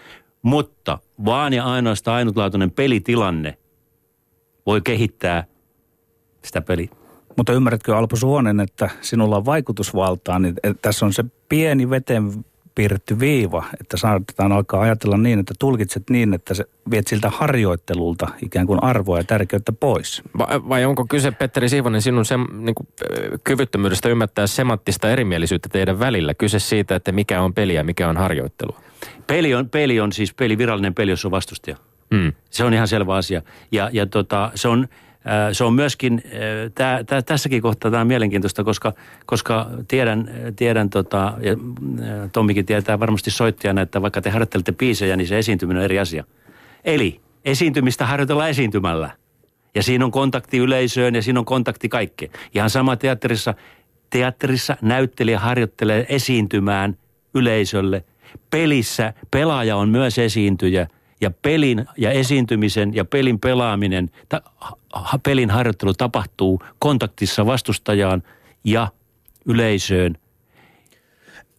[0.42, 3.58] Mutta vaan ja ainoastaan ainutlaatuinen pelitilanne
[4.66, 5.44] voi kehittää
[6.44, 7.05] sitä peliä
[7.38, 12.46] mutta ymmärrätkö Alpo Suonen, että sinulla on vaikutusvaltaa, niin että tässä on se pieni veteen
[12.76, 18.28] piirretty viiva, että saatetaan alkaa ajatella niin, että tulkitset niin, että se viet siltä harjoittelulta
[18.42, 20.22] ikään kuin arvoa ja tärkeyttä pois.
[20.38, 22.88] Vai, vai onko kyse, Petteri Siivonen, sinun se, niin kuin,
[23.44, 26.34] kyvyttömyydestä ymmärtää semanttista erimielisyyttä teidän välillä?
[26.34, 28.82] Kyse siitä, että mikä on peliä ja mikä on harjoittelua?
[29.28, 31.78] Peli on, peli on siis peli, virallinen peli, jos on vastustaja.
[32.10, 32.34] Mm.
[32.50, 33.42] Se on ihan selvä asia.
[33.72, 34.88] Ja, ja tota, se on
[35.52, 36.24] se on myöskin,
[36.76, 38.94] tää, tää, tässäkin kohtaa tämä on mielenkiintoista, koska,
[39.26, 41.56] koska tiedän, tiedän tota, ja
[42.32, 46.24] Tommikin tietää varmasti soittajana, että vaikka te harjoittelette biisejä, niin se esiintyminen on eri asia.
[46.84, 49.12] Eli esiintymistä harjoitellaan esiintymällä.
[49.76, 52.32] Ja siinä on kontakti yleisöön ja siinä on kontakti kaikkeen.
[52.54, 53.54] Ihan sama teatterissa.
[54.10, 56.98] Teatterissa näyttelijä harjoittelee esiintymään
[57.34, 58.04] yleisölle.
[58.50, 60.88] Pelissä pelaaja on myös esiintyjä
[61.22, 64.42] ja pelin ja esiintymisen ja pelin pelaaminen, ta,
[65.24, 68.24] pelin harjoittelu tapahtuu kontaktissa vastustajaan
[68.64, 68.88] ja
[69.46, 70.18] yleisöön.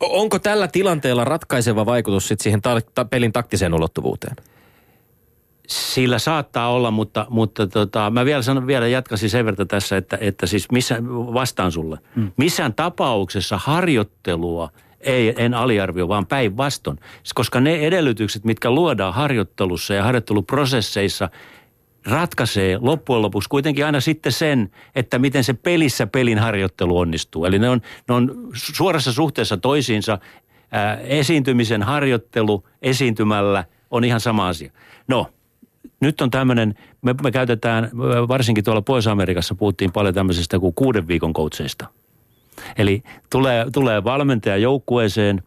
[0.00, 4.36] Onko tällä tilanteella ratkaiseva vaikutus sit siihen ta- ta- pelin taktiseen ulottuvuuteen?
[5.68, 10.18] Sillä saattaa olla, mutta, mutta tota, mä vielä, sanon, vielä jatkasin sen verran tässä, että,
[10.20, 11.98] että siis missä, vastaan sulle.
[12.16, 12.32] Mm.
[12.36, 14.70] Missään tapauksessa harjoittelua–
[15.06, 16.98] ei, en aliarvio, vaan päinvastoin.
[17.34, 21.28] Koska ne edellytykset, mitkä luodaan harjoittelussa ja harjoitteluprosesseissa,
[22.06, 27.44] ratkaisee loppujen lopuksi kuitenkin aina sitten sen, että miten se pelissä pelin harjoittelu onnistuu.
[27.44, 30.18] Eli ne on, ne on suorassa suhteessa toisiinsa.
[30.70, 34.72] Ää, esiintymisen harjoittelu esiintymällä on ihan sama asia.
[35.08, 35.26] No,
[36.00, 37.90] nyt on tämmöinen, me, me käytetään,
[38.28, 41.86] varsinkin tuolla Pohjois-Amerikassa puhuttiin paljon tämmöisestä kuin kuuden viikon coacheista–
[42.78, 45.42] Eli tulee, tulee valmentaja joukkueeseen,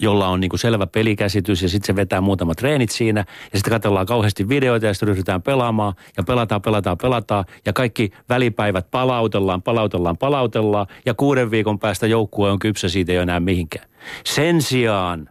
[0.00, 3.70] jolla on niin kuin selvä pelikäsitys ja sitten se vetää muutamat treenit siinä ja sitten
[3.70, 9.62] katsellaan kauheasti videoita ja sitten ryhdytään pelaamaan ja pelataan, pelataan, pelataan ja kaikki välipäivät palautellaan,
[9.62, 13.88] palautellaan, palautellaan ja kuuden viikon päästä joukkue on kypsä, siitä ei enää mihinkään.
[14.24, 15.28] Sen sijaan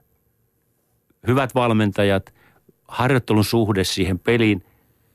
[1.28, 2.34] hyvät valmentajat,
[2.88, 4.64] harjoittelun suhde siihen peliin,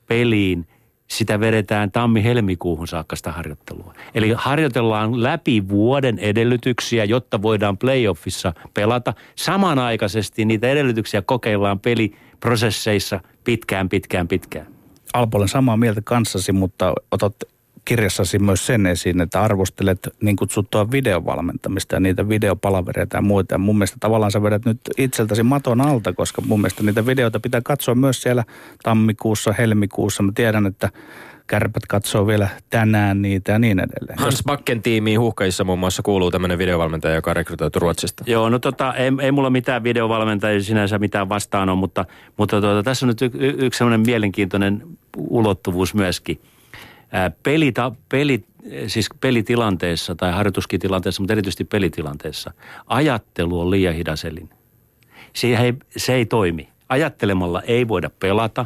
[0.07, 0.67] peliin
[1.07, 3.93] sitä vedetään tammi-helmikuuhun saakka sitä harjoittelua.
[4.15, 9.13] Eli harjoitellaan läpi vuoden edellytyksiä, jotta voidaan playoffissa pelata.
[9.35, 14.67] Samanaikaisesti niitä edellytyksiä kokeillaan peliprosesseissa pitkään, pitkään, pitkään.
[15.13, 17.33] Alpo, olen samaa mieltä kanssasi, mutta otat
[17.87, 23.53] kirjassasi myös sen esiin, että arvostelet niin kutsuttua videovalmentamista ja niitä videopalavereita ja muita.
[23.53, 27.39] Ja mun mielestä tavallaan sä vedät nyt itseltäsi maton alta, koska mun mielestä niitä videoita
[27.39, 28.43] pitää katsoa myös siellä
[28.83, 30.23] tammikuussa, helmikuussa.
[30.23, 30.89] Mä tiedän, että
[31.47, 34.19] kärpät katsoo vielä tänään niitä ja niin edelleen.
[34.19, 38.23] Hans Bakken tiimiin huuhkajissa muun muassa kuuluu tämmöinen videovalmentaja, joka on rekrytoitu Ruotsista.
[38.27, 42.05] Joo, no tota, ei, ei mulla mitään videovalmentajia sinänsä mitään vastaan on, mutta,
[42.37, 44.83] mutta tota, tässä on nyt y- y- yksi semmoinen mielenkiintoinen
[45.17, 46.41] ulottuvuus myöskin–
[47.43, 48.45] pelita, peli,
[48.87, 52.51] siis pelitilanteessa tai harjoituskitilanteessa, mutta erityisesti pelitilanteessa,
[52.87, 54.49] ajattelu on liian hidaselin.
[55.33, 56.69] Se ei, se ei toimi.
[56.89, 58.65] Ajattelemalla ei voida pelata.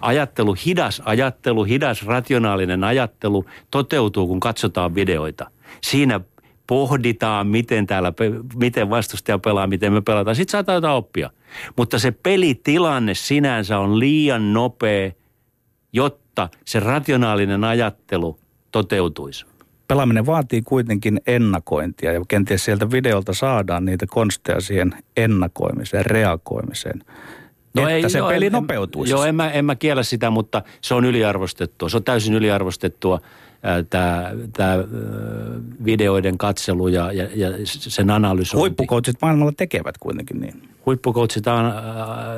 [0.00, 5.50] Ajattelu, hidas ajattelu, hidas rationaalinen ajattelu toteutuu, kun katsotaan videoita.
[5.80, 6.20] Siinä
[6.66, 8.12] pohditaan, miten täällä,
[8.54, 10.36] miten vastustaja pelaa, miten me pelataan.
[10.36, 11.30] Sitten saattaa jotain oppia.
[11.76, 15.10] Mutta se pelitilanne sinänsä on liian nopea,
[15.92, 18.38] jotta jotta se rationaalinen ajattelu
[18.72, 19.46] toteutuisi?
[19.88, 27.02] Pelaaminen vaatii kuitenkin ennakointia ja kenties sieltä videolta saadaan niitä konsteja siihen ennakoimiseen, reagoimiseen.
[27.74, 29.12] No että ei, se joo, peli nopeutuisi.
[29.12, 31.88] Joo, en mä, en mä kiellä sitä, mutta se on yliarvostettua.
[31.88, 33.20] Se on täysin yliarvostettua
[33.90, 34.78] tämä, tämä
[35.84, 38.60] videoiden katselu ja, ja, ja sen analysointi.
[38.60, 41.54] Huippukoutsit maailmalla tekevät kuitenkin niin huippukoutsit äh,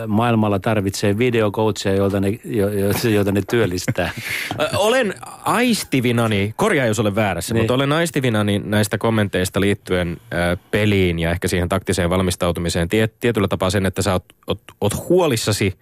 [0.06, 2.68] maailmalla tarvitsee videokoutseja, joita ne, jo,
[3.10, 4.10] joita ne työllistää.
[4.76, 5.14] olen
[5.44, 7.62] aistivinani, korjaa jos olen väärässä, niin.
[7.62, 13.48] mutta olen aistivinani näistä kommenteista liittyen äh, peliin ja ehkä siihen taktiseen valmistautumiseen tie, tietyllä
[13.48, 15.72] tapaa sen, että sä oot, oot, oot huolissasi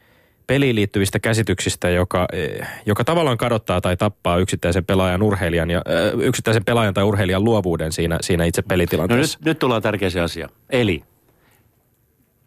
[0.46, 6.20] peliin liittyvistä käsityksistä, joka, eh, joka tavallaan kadottaa tai tappaa yksittäisen pelaajan urheilijan ja äh,
[6.20, 9.38] yksittäisen pelaajan tai urheilijan luovuuden siinä, siinä itse pelitilanteessa.
[9.38, 10.48] No nyt, nyt tullaan tärkeäseen asia.
[10.70, 11.02] Eli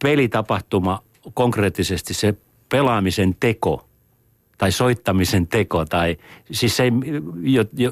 [0.04, 2.34] pelitapahtuma konkreettisesti se
[2.70, 3.88] pelaamisen teko
[4.58, 6.18] tai soittamisen teko tai
[6.52, 6.84] siis se,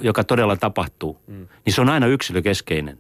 [0.01, 1.47] joka todella tapahtuu, mm.
[1.66, 2.97] niin se on aina yksilökeskeinen.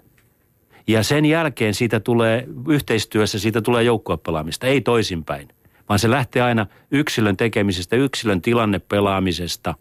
[0.87, 5.47] Ja sen jälkeen siitä tulee yhteistyössä, siitä tulee joukkuepelaamista, ei toisinpäin.
[5.89, 9.75] Vaan se lähtee aina yksilön tekemisestä, yksilön tilannepelaamisesta.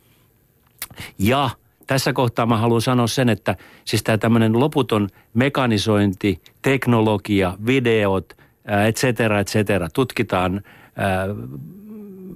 [1.18, 1.50] Ja
[1.86, 8.34] tässä kohtaa mä haluan sanoa sen, että siis tämä tämmöinen loputon mekanisointi, teknologia, videot–
[8.88, 9.88] et cetera, et cetera.
[9.88, 10.62] Tutkitaan
[10.96, 11.26] ää,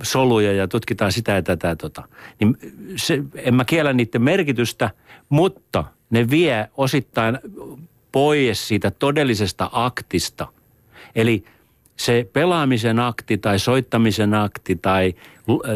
[0.02, 1.76] soluja ja tutkitaan sitä ja tätä.
[1.76, 2.08] Tota.
[2.40, 2.56] Niin
[2.96, 4.90] se, en mä kiellä niiden merkitystä,
[5.28, 7.38] mutta ne vie osittain
[8.12, 10.46] pois siitä todellisesta aktista.
[11.14, 11.44] Eli
[11.98, 15.14] se pelaamisen akti tai soittamisen akti tai,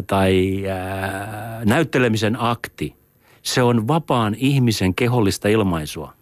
[0.07, 2.95] tai ää, näyttelemisen akti,
[3.43, 6.12] se on vapaan ihmisen kehollista ilmaisua,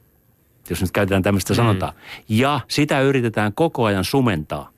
[0.70, 1.56] jos nyt käytetään tämmöistä mm.
[1.56, 1.92] sanotaan.
[2.28, 4.70] Ja sitä yritetään koko ajan sumentaa.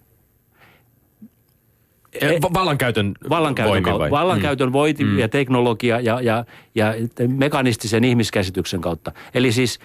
[2.21, 4.11] E, vallankäytön, vallankäytön, voimin vai?
[4.11, 4.73] vallankäytön mm.
[4.73, 5.19] voiti mm.
[5.19, 6.45] ja teknologia ja, ja,
[6.75, 6.95] ja
[7.29, 9.13] mekanistisen ihmiskäsityksen kautta.
[9.35, 9.79] Eli siis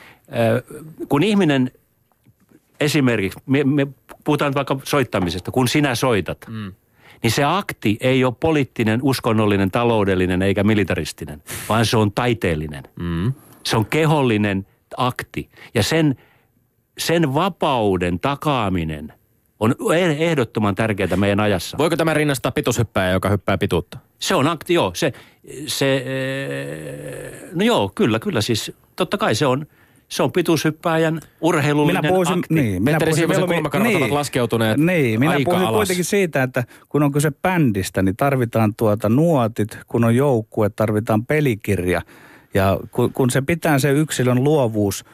[1.09, 1.71] kun ihminen
[2.79, 3.88] esimerkiksi, me, me
[4.28, 6.73] puhutaan vaikka soittamisesta, kun sinä soitat, mm.
[7.23, 12.84] niin se akti ei ole poliittinen, uskonnollinen, taloudellinen eikä militaristinen, vaan se on taiteellinen.
[12.99, 13.34] Mm.
[13.63, 14.67] Se on kehollinen
[14.97, 15.49] akti.
[15.73, 16.15] Ja sen,
[16.97, 19.13] sen vapauden takaaminen
[19.59, 19.75] on
[20.17, 21.78] ehdottoman tärkeää meidän ajassa.
[21.78, 23.97] Voiko tämä rinnastaa pituushyppääjä, joka hyppää pituutta?
[24.19, 24.91] Se on akti, joo.
[24.93, 25.13] Se,
[25.67, 26.05] se,
[27.53, 28.71] no joo, kyllä, kyllä siis.
[28.95, 29.67] Totta kai se on,
[30.09, 32.53] se on pituushyppääjän urheilullinen minä puhuisin, akti.
[32.53, 35.77] Niin, minä puhuisin, kulmakarvat niin, ovat laskeutuneet Niin, minä aika puhuisin alas.
[35.77, 41.25] kuitenkin siitä, että kun on kyse bändistä, niin tarvitaan tuota nuotit, kun on joukkue, tarvitaan
[41.25, 42.01] pelikirja.
[42.53, 45.05] Ja kun, kun se pitää se yksilön luovuus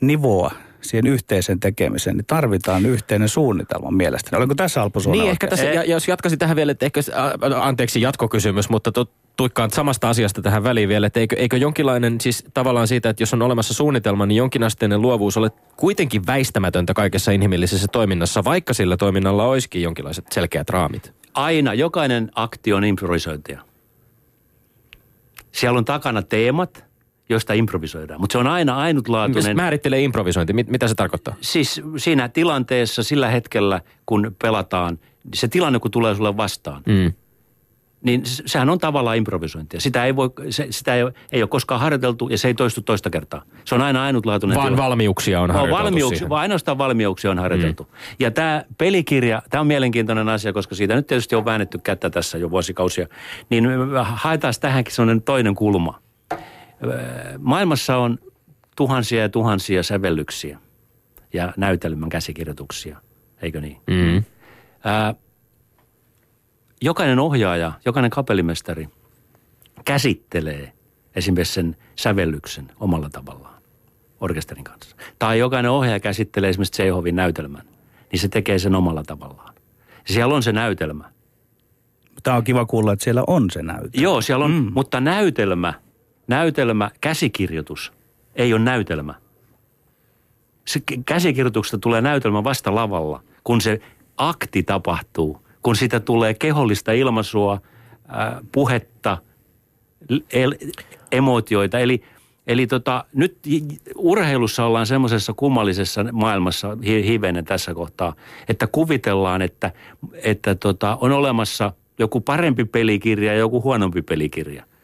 [0.00, 0.50] nivoa
[0.80, 4.38] siihen yhteisen tekemiseen, niin tarvitaan yhteinen suunnitelma mielestäni.
[4.38, 7.00] Oliko tässä Alpo Niin, ehkä tässä, ja, jos jatkaisin tähän vielä, että ehkä,
[7.60, 12.44] anteeksi jatkokysymys, mutta to, tuikkaan samasta asiasta tähän väliin vielä, että eikö, eikö jonkinlainen, siis
[12.54, 17.86] tavallaan siitä, että jos on olemassa suunnitelma, niin jonkinasteinen luovuus ole kuitenkin väistämätöntä kaikessa inhimillisessä
[17.92, 21.12] toiminnassa, vaikka sillä toiminnalla olisikin jonkinlaiset selkeät raamit.
[21.34, 23.60] Aina, jokainen akti on improvisointia.
[25.52, 26.84] Siellä on takana teemat,
[27.28, 28.20] josta improvisoidaan.
[28.20, 29.56] Mutta se on aina ainutlaatuinen.
[29.56, 30.52] Määrittelee improvisointi.
[30.52, 31.34] Mit, mitä se tarkoittaa?
[31.40, 34.98] Siis siinä tilanteessa, sillä hetkellä, kun pelataan,
[35.34, 37.12] se tilanne, kun tulee sulle vastaan, mm.
[38.02, 39.80] Niin sehän on tavallaan improvisointia.
[39.80, 43.10] Sitä ei, voi, se, sitä ei, ei ole koskaan harjoiteltu ja se ei toistu toista
[43.10, 43.42] kertaa.
[43.64, 44.82] Se on aina ainutlaatuinen Vaan tilanne.
[44.82, 46.28] valmiuksia on harjoiteltu valmiuksia, siihen.
[46.28, 47.82] Vaan ainoastaan valmiuksia on harjoiteltu.
[47.82, 47.96] Mm.
[48.18, 52.38] Ja tämä pelikirja, tämä on mielenkiintoinen asia, koska siitä nyt tietysti on väännetty kättä tässä
[52.38, 53.06] jo vuosikausia.
[53.50, 53.64] Niin
[54.02, 56.00] haetaan tähänkin sellainen toinen kulma–
[57.38, 58.18] maailmassa on
[58.76, 60.58] tuhansia ja tuhansia sävellyksiä
[61.32, 63.00] ja näytelmän käsikirjoituksia,
[63.42, 63.76] eikö niin?
[63.86, 64.24] Mm.
[64.84, 65.14] Ää,
[66.82, 68.88] jokainen ohjaaja, jokainen kapellimestari
[69.84, 70.72] käsittelee
[71.14, 73.62] esimerkiksi sen sävellyksen omalla tavallaan
[74.20, 74.96] orkesterin kanssa.
[75.18, 77.62] Tai jokainen ohjaaja käsittelee esimerkiksi Tseihovin näytelmän,
[78.12, 79.54] niin se tekee sen omalla tavallaan.
[80.06, 81.10] Siellä on se näytelmä.
[82.22, 83.90] Tämä on kiva kuulla, että siellä on se näytelmä.
[83.94, 84.72] Joo, siellä on, mm.
[84.74, 85.74] mutta näytelmä–
[86.26, 87.92] näytelmä, käsikirjoitus
[88.34, 89.14] ei ole näytelmä.
[90.66, 93.80] Se käsikirjoituksesta tulee näytelmä vasta lavalla, kun se
[94.16, 99.18] akti tapahtuu, kun sitä tulee kehollista ilmaisua, äh, puhetta,
[100.32, 100.54] el,
[101.12, 101.78] emotioita.
[101.78, 102.02] Eli,
[102.46, 103.38] eli tota, nyt
[103.96, 108.14] urheilussa ollaan semmoisessa kummallisessa maailmassa, hivenen tässä kohtaa,
[108.48, 109.72] että kuvitellaan, että,
[110.22, 114.64] että tota, on olemassa joku parempi pelikirja ja joku huonompi pelikirja–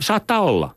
[0.00, 0.74] Saattaa olla.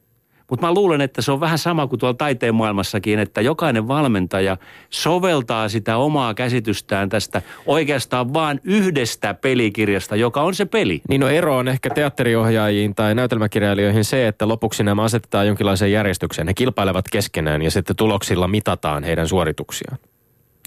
[0.53, 4.57] Mutta mä luulen, että se on vähän sama kuin tuolla taiteen maailmassakin, että jokainen valmentaja
[4.89, 11.01] soveltaa sitä omaa käsitystään tästä oikeastaan vaan yhdestä pelikirjasta, joka on se peli.
[11.09, 16.47] Niin no ero on ehkä teatteriohjaajiin tai näytelmäkirjailijoihin se, että lopuksi nämä asetetaan jonkinlaiseen järjestykseen.
[16.47, 19.97] He kilpailevat keskenään ja sitten tuloksilla mitataan heidän suorituksiaan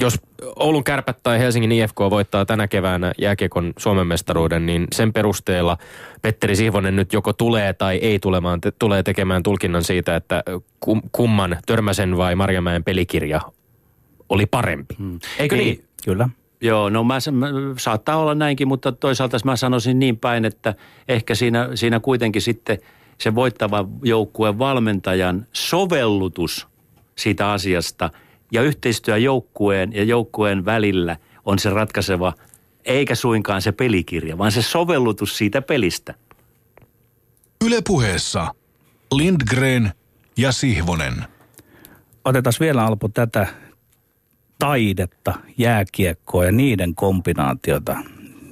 [0.00, 0.20] jos
[0.56, 5.78] Oulun kärpät tai Helsingin IFK voittaa tänä keväänä jääkiekon Suomen mestaruuden, niin sen perusteella
[6.22, 10.42] Petteri Sihvonen nyt joko tulee tai ei tulemaan, te, tulee tekemään tulkinnan siitä, että
[10.80, 13.40] kum, kumman Törmäsen vai Marjamäen pelikirja
[14.28, 14.94] oli parempi.
[14.98, 15.18] Hmm.
[15.38, 15.66] Eikö niin?
[15.66, 15.84] niin?
[16.04, 16.28] Kyllä.
[16.60, 17.46] Joo, no mä, mä,
[17.78, 20.74] saattaa olla näinkin, mutta toisaalta mä sanoisin niin päin, että
[21.08, 22.78] ehkä siinä, siinä kuitenkin sitten
[23.18, 26.66] se voittava joukkueen valmentajan sovellutus
[27.16, 28.10] siitä asiasta–
[28.52, 32.32] ja yhteistyö joukkueen ja joukkueen välillä on se ratkaiseva,
[32.84, 36.14] eikä suinkaan se pelikirja, vaan se sovellutus siitä pelistä.
[37.64, 38.54] Ylepuheessa
[39.12, 39.92] Lindgren
[40.36, 41.24] ja Sihvonen.
[42.24, 43.46] Otetaan vielä Alpo tätä
[44.58, 47.96] taidetta, jääkiekkoa ja niiden kombinaatiota.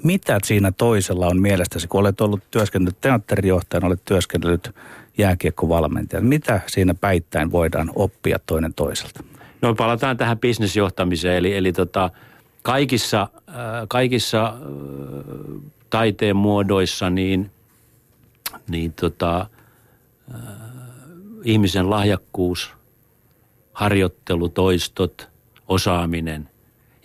[0.03, 4.75] Mitä siinä toisella on mielestäsi, kun olet ollut työskennellyt teatterijohtajana, olet työskennellyt
[5.19, 6.29] jääkiekkovalmentajana.
[6.29, 9.25] Mitä siinä päittäin voidaan oppia toinen toiselta?
[9.65, 12.11] No palataan tähän bisnesjohtamiseen, eli, eli tota,
[12.63, 13.57] kaikissa, äh,
[13.89, 14.55] kaikissa äh,
[15.91, 17.51] taiteen muodoissa niin,
[18.69, 19.47] niin tota,
[20.35, 20.41] äh,
[21.45, 22.73] ihmisen lahjakkuus,
[23.73, 25.29] harjoittelu, toistot,
[25.69, 26.49] osaaminen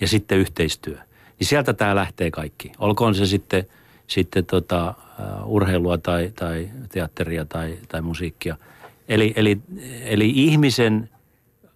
[0.01, 0.97] ja sitten yhteistyö.
[1.39, 2.71] Niin sieltä tämä lähtee kaikki.
[2.79, 3.67] Olkoon se sitten,
[4.07, 8.57] sitten tota, uh, urheilua tai, tai teatteria tai, tai musiikkia.
[9.09, 9.61] Eli, eli,
[10.03, 11.09] eli ihmisen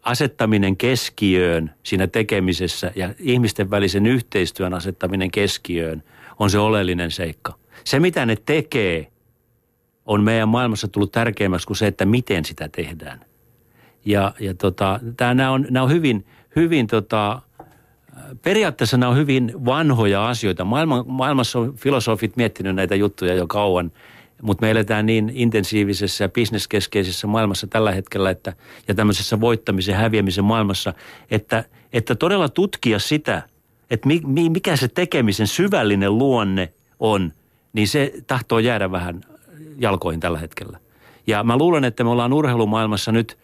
[0.04, 6.04] asettaminen keskiöön siinä tekemisessä ja ihmisten välisen yhteistyön asettaminen keskiöön
[6.40, 7.54] on se oleellinen seikka.
[7.84, 9.08] Se, mitä ne tekee,
[10.06, 13.26] on meidän maailmassa tullut tärkeämmäksi kuin se, että miten sitä tehdään.
[14.06, 16.26] Ja, ja tota, tää, nämä, on, nämä on hyvin,
[16.56, 17.42] hyvin tota,
[18.42, 20.66] periaatteessa nämä on hyvin vanhoja asioita.
[20.66, 23.92] Maailma, maailmassa on filosofit miettinyt näitä juttuja jo kauan,
[24.44, 28.54] mutta me eletään niin intensiivisessä ja bisneskeskeisessä maailmassa tällä hetkellä, että,
[28.88, 30.94] ja tämmöisessä voittamisen, häviämisen maailmassa,
[31.32, 31.64] että,
[31.94, 33.42] että todella tutkia sitä,
[33.90, 37.34] että mi, mi, mikä se tekemisen syvällinen luonne on,
[37.74, 39.22] niin se tahtoo jäädä vähän
[39.78, 40.80] jalkoihin tällä hetkellä.
[41.28, 43.38] Ja mä luulen, että me ollaan urheilumaailmassa nyt,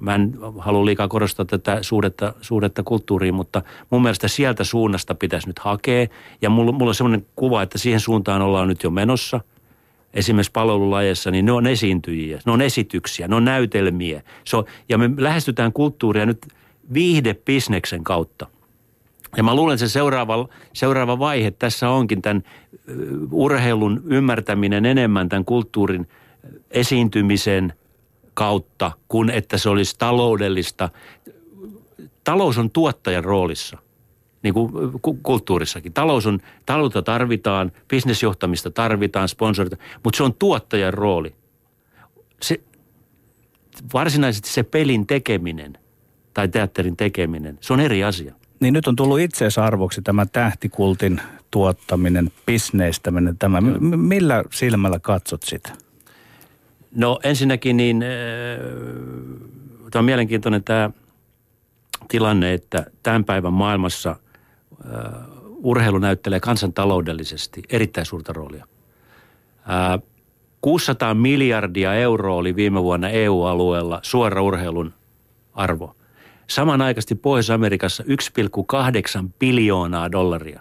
[0.00, 5.46] mä en halua liikaa korostaa tätä suhdetta, suhdetta kulttuuriin, mutta mun mielestä sieltä suunnasta pitäisi
[5.46, 6.06] nyt hakea.
[6.42, 9.40] Ja mulla, mulla on semmoinen kuva, että siihen suuntaan ollaan nyt jo menossa.
[10.14, 14.22] Esimerkiksi palvelulajeissa, niin ne on esiintyjiä, ne on esityksiä, ne on näytelmiä.
[14.44, 16.46] Se on, ja me lähestytään kulttuuria nyt
[16.94, 18.46] viihdebisneksen kautta.
[19.36, 22.42] Ja mä luulen, että se seuraava, seuraava vaihe tässä onkin tämän
[23.30, 26.08] urheilun ymmärtäminen enemmän tämän kulttuurin
[26.70, 27.72] esiintymisen
[28.36, 30.88] kautta, kuin että se olisi taloudellista.
[32.24, 33.78] Talous on tuottajan roolissa,
[34.42, 34.72] niin kuin
[35.22, 35.92] kulttuurissakin.
[35.92, 41.34] Talous on, taloutta tarvitaan, bisnesjohtamista tarvitaan, sponsorita, mutta se on tuottajan rooli.
[42.42, 42.60] Se,
[43.94, 45.78] varsinaisesti se pelin tekeminen
[46.34, 48.34] tai teatterin tekeminen, se on eri asia.
[48.60, 51.20] Niin nyt on tullut itseisarvoksi tämä tähtikultin
[51.50, 53.38] tuottaminen, bisneistäminen.
[53.38, 53.60] Tämä.
[53.60, 55.85] M- millä silmällä katsot sitä?
[56.96, 58.08] No ensinnäkin niin, äh,
[59.90, 60.90] tämä on mielenkiintoinen tämä
[62.08, 65.12] tilanne, että tämän päivän maailmassa äh,
[65.56, 68.66] urheilu näyttelee kansantaloudellisesti erittäin suurta roolia.
[69.58, 70.02] Äh,
[70.60, 74.94] 600 miljardia euroa oli viime vuonna EU-alueella suora urheilun
[75.54, 75.96] arvo.
[76.46, 78.04] Samanaikaisesti Pohjois-Amerikassa
[79.22, 80.60] 1,8 biljoonaa dollaria.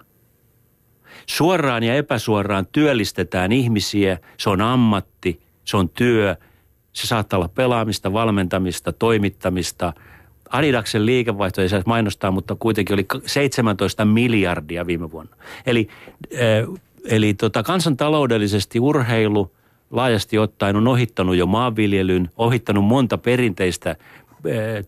[1.26, 6.36] Suoraan ja epäsuoraan työllistetään ihmisiä, se on ammatti, se on työ,
[6.94, 9.94] se saattaa olla pelaamista, valmentamista, toimittamista.
[10.50, 15.36] Adidaksen liikevaihto ei saisi mainostaa, mutta kuitenkin oli 17 miljardia viime vuonna.
[15.66, 15.88] Eli,
[16.34, 19.52] äh, eli tota, kansantaloudellisesti urheilu
[19.92, 24.25] laajasti ottaen on ohittanut jo maanviljelyn, ohittanut monta perinteistä Eh,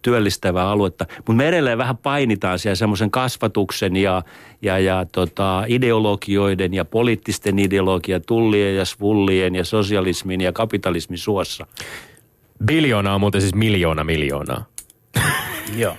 [0.02, 1.06] työllistävää aluetta.
[1.18, 4.24] Mutta me edelleen vähän painitaan siellä semmoisen kasvatuksen ja,
[4.62, 11.68] ja, ja tota, ideologioiden ja poliittisten ideologian, tullien ja svullien ja sosialismin ja kapitalismin suossa.
[12.66, 14.66] Biljoona on muuten siis miljoona miljoonaa.
[15.78, 15.98] Joo.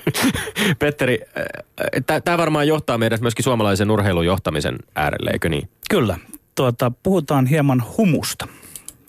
[0.79, 5.69] Petteri, eh, tämä varmaan johtaa meidät myöskin suomalaisen urheilun johtamisen äärelle, eikö niin?
[5.91, 6.19] Kyllä.
[6.55, 8.49] Tuota, puhutaan hieman humusta.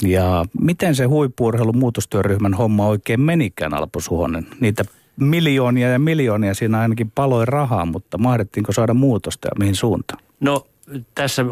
[0.02, 4.48] Ja miten se huippuurheilun muutostyöryhmän homma oikein menikään, Alpo Suhonen?
[4.60, 4.84] Niitä
[5.16, 10.24] miljoonia ja miljoonia siinä ainakin paloi rahaa, mutta mahdettiinko saada muutosta ja mihin suuntaan?
[10.40, 10.68] No
[11.16, 11.46] tässä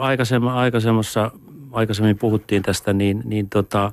[0.53, 1.31] aikaisemmassa,
[1.71, 3.91] aikaisemmin puhuttiin tästä, niin, niin tota,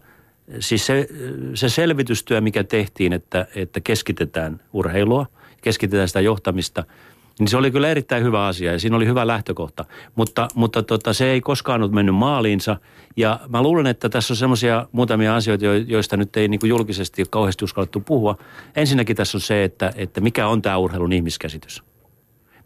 [0.58, 1.08] siis se,
[1.54, 5.26] se selvitystyö, mikä tehtiin, että, että keskitetään urheilua,
[5.62, 6.84] keskitetään sitä johtamista–
[7.38, 9.84] niin se oli kyllä erittäin hyvä asia ja siinä oli hyvä lähtökohta.
[10.14, 12.76] Mutta, mutta tota, se ei koskaan ollut mennyt maaliinsa.
[13.16, 17.24] Ja mä luulen, että tässä on semmoisia muutamia asioita, joista nyt ei niin kuin julkisesti
[17.30, 18.36] kauheasti uskallettu puhua.
[18.76, 21.82] Ensinnäkin tässä on se, että, että mikä on tämä urheilun ihmiskäsitys.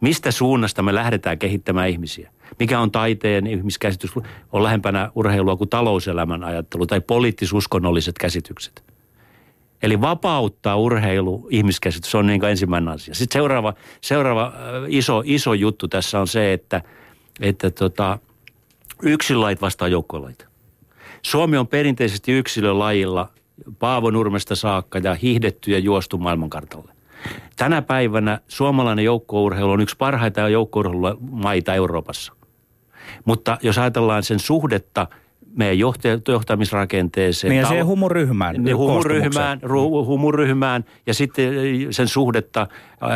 [0.01, 2.31] Mistä suunnasta me lähdetään kehittämään ihmisiä?
[2.59, 4.11] Mikä on taiteen ihmiskäsitys?
[4.53, 8.98] On lähempänä urheilua kuin talouselämän ajattelu tai poliittis-uskonnolliset käsitykset.
[9.83, 13.15] Eli vapauttaa urheilu ihmiskäsitys on niin ensimmäinen asia.
[13.15, 14.53] Sitten seuraava, seuraava äh,
[14.89, 16.83] iso, iso juttu tässä on se, että,
[17.41, 18.19] että tota,
[19.03, 20.47] yksilölait vastaa joukkolait.
[21.23, 23.29] Suomi on perinteisesti yksilölajilla
[23.79, 26.93] Paavonurmesta saakka ja hiihdetty ja juostu maailmankartalle.
[27.57, 32.33] Tänä päivänä suomalainen joukkourheilu on yksi parhaita joukkourheilumaita Euroopassa.
[33.25, 35.07] Mutta jos ajatellaan sen suhdetta–
[35.59, 35.79] meidän
[36.29, 37.51] johtamisrakenteeseen.
[37.51, 38.65] Niin ja siihen humuryhmään.
[38.65, 41.53] Niin humuryhmään, ru, humuryhmään ja sitten
[41.91, 42.67] sen suhdetta
[43.01, 43.11] ää,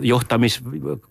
[0.00, 0.62] johtamis,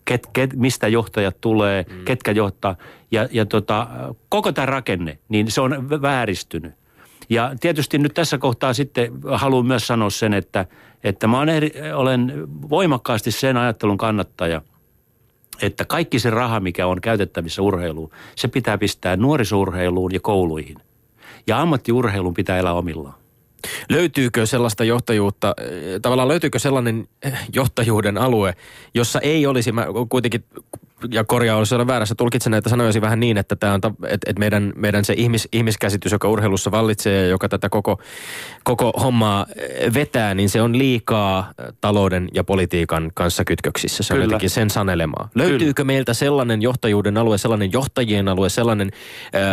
[0.06, 2.06] ket, ket, mistä johtajat tulee, mm.
[2.06, 2.76] ketkä johtaa.
[3.12, 3.88] Ja, ja tota,
[4.30, 6.74] koko tämä rakenne, niin se on vääristynyt.
[7.30, 10.66] Ja tietysti nyt tässä kohtaa sitten haluan myös sanoa sen, että,
[11.04, 14.62] että mä olen, eri, olen voimakkaasti sen ajattelun kannattaja–
[15.62, 20.78] että kaikki se raha, mikä on käytettävissä urheiluun, se pitää pistää nuorisourheiluun ja kouluihin.
[21.47, 23.16] Ja ammattiurheilun pitää elää omillaan.
[23.89, 25.55] Löytyykö sellaista johtajuutta,
[26.01, 27.07] tavallaan löytyykö sellainen
[27.53, 28.55] johtajuuden alue,
[28.93, 30.43] jossa ei olisi, mä kuitenkin
[31.12, 34.39] ja korjaa olisi olla väärässä, tulkitsen näitä sanoja vähän niin, että tämä on, että, että
[34.39, 38.02] meidän, meidän se ihmis, ihmiskäsitys, joka urheilussa vallitsee ja joka tätä koko,
[38.64, 39.45] koko hommaa
[39.93, 44.04] vetää, niin se on liikaa talouden ja politiikan kanssa kytköksissä.
[44.04, 44.26] Se on Kyllä.
[44.26, 45.30] jotenkin sen sanelemaa.
[45.36, 45.88] Löytyykö Kyllä.
[45.88, 48.91] meiltä sellainen johtajuuden alue, sellainen johtajien alue, sellainen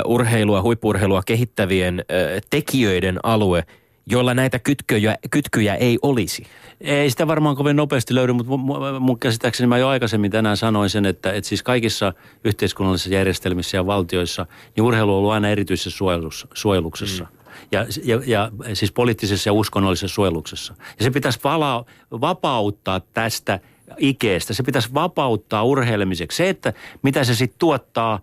[0.04, 3.64] uh, urheilua, huippurheilua kehittävien uh, tekijöiden alue,
[4.06, 6.46] joilla näitä kytköjä, kytkyjä ei olisi?
[6.80, 8.52] Ei sitä varmaan kovin nopeasti löydy, mutta
[9.00, 12.12] mun käsittääkseni mä jo aikaisemmin tänään sanoin sen, että, että siis kaikissa
[12.44, 14.46] yhteiskunnallisissa järjestelmissä ja valtioissa
[14.76, 17.24] niin urheilu on ollut aina erityisessä suojelussa, suojeluksessa.
[17.24, 17.36] Mm.
[17.72, 20.74] Ja, ja, ja siis poliittisessa ja uskonnollisessa suojeluksessa.
[20.98, 23.60] Ja se pitäisi vala, vapauttaa tästä
[23.98, 24.54] ikeestä.
[24.54, 26.36] Se pitäisi vapauttaa urheilemiseksi.
[26.36, 28.20] Se, että mitä se sitten tuottaa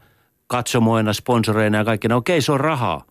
[0.48, 3.06] katsomoina, sponsoreina ja kaikkena, okei se on rahaa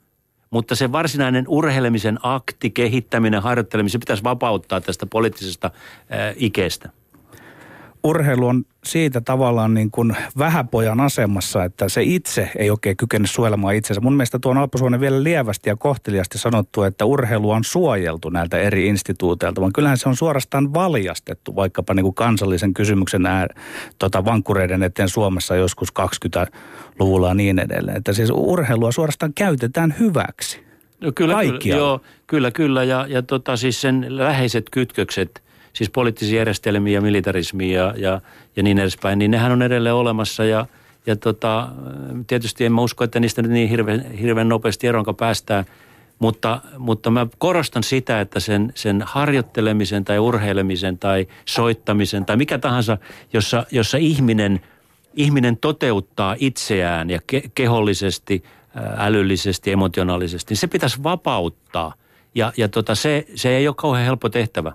[0.52, 5.70] mutta se varsinainen urheilemisen akti, kehittäminen, harjoitteleminen, se pitäisi vapauttaa tästä poliittisesta
[6.10, 6.34] ää.
[8.04, 13.74] Urheilu on siitä tavallaan niin kuin vähäpojan asemassa, että se itse ei oikein kykene suojelemaan
[13.74, 14.00] itsensä.
[14.00, 18.86] Mun mielestä tuo on vielä lievästi ja kohteliasti sanottu, että urheilu on suojeltu näiltä eri
[18.86, 23.46] instituuteilta, vaan kyllähän se on suorastaan valjastettu vaikkapa niin kuin kansallisen kysymyksen ää,
[23.98, 27.96] tota, vankkureiden eteen Suomessa joskus 20-luvulla ja niin edelleen.
[27.96, 30.60] Että siis urheilua suorastaan käytetään hyväksi.
[31.00, 32.84] No kyllä, kyllä, joo, kyllä, kyllä.
[32.84, 35.41] Ja, ja tota, siis sen läheiset kytkökset–
[35.72, 38.20] siis poliittisia järjestelmiä, militarismia ja, ja,
[38.56, 40.66] ja niin edespäin, niin nehän on edelleen olemassa ja,
[41.06, 41.68] ja tota,
[42.26, 45.64] tietysti en mä usko, että niistä nyt niin hirveän, hirveän nopeasti eronka päästään,
[46.18, 52.58] mutta, mutta mä korostan sitä, että sen, sen harjoittelemisen tai urheilemisen tai soittamisen tai mikä
[52.58, 52.98] tahansa,
[53.32, 54.60] jossa, jossa ihminen,
[55.14, 58.42] ihminen toteuttaa itseään ja ke, kehollisesti,
[58.96, 61.94] älyllisesti, emotionaalisesti, niin se pitäisi vapauttaa.
[62.34, 64.72] Ja, ja tota, se, se ei ole kauhean helppo tehtävä.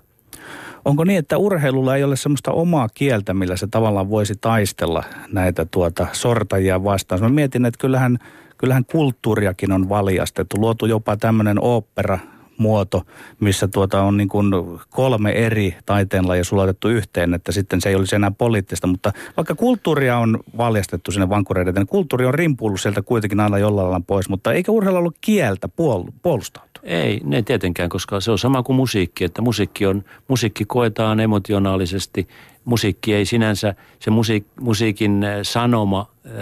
[0.88, 5.66] Onko niin, että urheilulla ei ole semmoista omaa kieltä, millä se tavallaan voisi taistella näitä
[5.70, 7.20] tuota sortajia vastaan?
[7.20, 8.18] Mä mietin, että kyllähän,
[8.58, 12.18] kyllähän kulttuuriakin on valjastettu, luotu jopa tämmöinen opera,
[12.58, 13.02] muoto,
[13.40, 14.52] missä tuota on niin kuin
[14.90, 18.86] kolme eri taiteenlajia sulatettu yhteen, että sitten se ei olisi enää poliittista.
[18.86, 23.90] Mutta vaikka kulttuuria on valjastettu sinne vankureiden, niin kulttuuri on rimpullut sieltä kuitenkin aina jollain
[23.90, 26.68] lailla pois, mutta eikä urheilu ollut kieltä puol- puolustaa?
[26.82, 32.28] Ei, ne tietenkään, koska se on sama kuin musiikki, että musiikki, on, musiikki koetaan emotionaalisesti.
[32.64, 36.32] Musiikki ei sinänsä, se musiik, musiikin äh, sanoma, äh,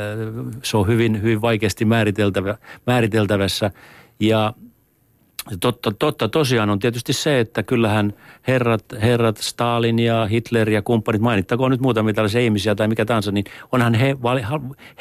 [0.63, 2.57] se on hyvin, hyvin vaikeasti määriteltävä,
[2.87, 3.71] määriteltävässä.
[4.21, 4.55] Ja
[5.61, 8.15] totta, totta tosiaan on tietysti se, että kyllähän
[8.49, 13.33] herrat, herrat Stalin ja Hitler ja kumppanit, mainittakoon nyt muutamia tällaisia ihmisiä tai mikä tahansa,
[13.33, 14.17] niin onhan he,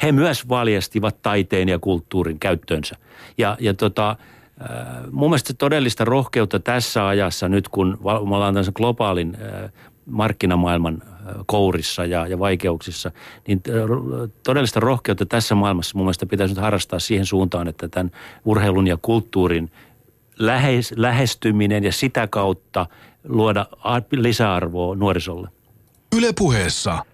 [0.02, 2.96] he myös valjastivat taiteen ja kulttuurin käyttöönsä.
[3.38, 4.16] Ja, ja tota,
[4.60, 9.72] Äh, mun mielestä todellista rohkeutta tässä ajassa nyt, kun me ollaan tässä globaalin äh,
[10.06, 13.10] markkinamaailman äh, kourissa ja, ja vaikeuksissa,
[13.48, 13.62] niin
[14.42, 18.10] todellista rohkeutta tässä maailmassa mun mielestä pitäisi nyt harrastaa siihen suuntaan, että tämän
[18.44, 19.70] urheilun ja kulttuurin
[20.38, 22.86] lähes, lähestyminen ja sitä kautta
[23.28, 23.66] luoda
[24.12, 25.48] lisäarvoa nuorisolle.
[26.16, 27.04] Ylepuheessa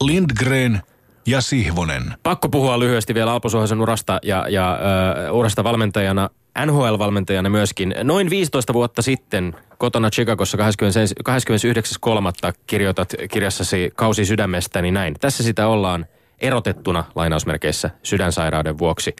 [0.00, 0.82] Lindgren
[1.26, 2.14] ja Sihvonen.
[2.22, 3.48] Pakko puhua lyhyesti vielä Alpo
[3.82, 4.78] urasta ja, ja
[5.30, 6.30] uh, urasta valmentajana.
[6.66, 7.94] NHL-valmentajana myöskin.
[8.02, 12.52] Noin 15 vuotta sitten kotona Chicagossa 29.3.
[12.66, 15.14] kirjoitat kirjassasi Kausi sydämestäni näin.
[15.20, 16.06] Tässä sitä ollaan
[16.38, 19.16] erotettuna lainausmerkeissä sydänsairauden vuoksi.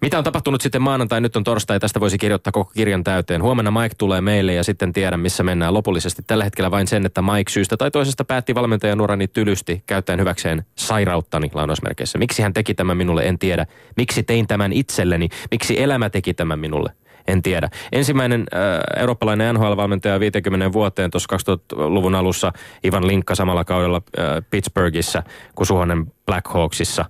[0.00, 3.42] Mitä on tapahtunut sitten maanantai, nyt on torstai, tästä voisi kirjoittaa koko kirjan täyteen.
[3.42, 6.22] Huomenna Mike tulee meille ja sitten tiedän, missä mennään lopullisesti.
[6.26, 10.64] Tällä hetkellä vain sen, että Mike syystä tai toisesta päätti valmentajan urani tylysti käyttäen hyväkseen
[10.74, 12.18] sairauttani lainausmerkeissä.
[12.18, 13.66] Miksi hän teki tämän minulle, en tiedä.
[13.96, 15.28] Miksi tein tämän itselleni?
[15.50, 16.92] Miksi elämä teki tämän minulle?
[17.26, 17.68] En tiedä.
[17.92, 22.52] Ensimmäinen äh, eurooppalainen NHL-valmentaja 50 vuoteen tuossa 2000-luvun alussa
[22.84, 25.22] Ivan Linkka samalla kaudella äh, Pittsburghissa,
[25.54, 27.04] kuin Suhonen Blackhawksissa.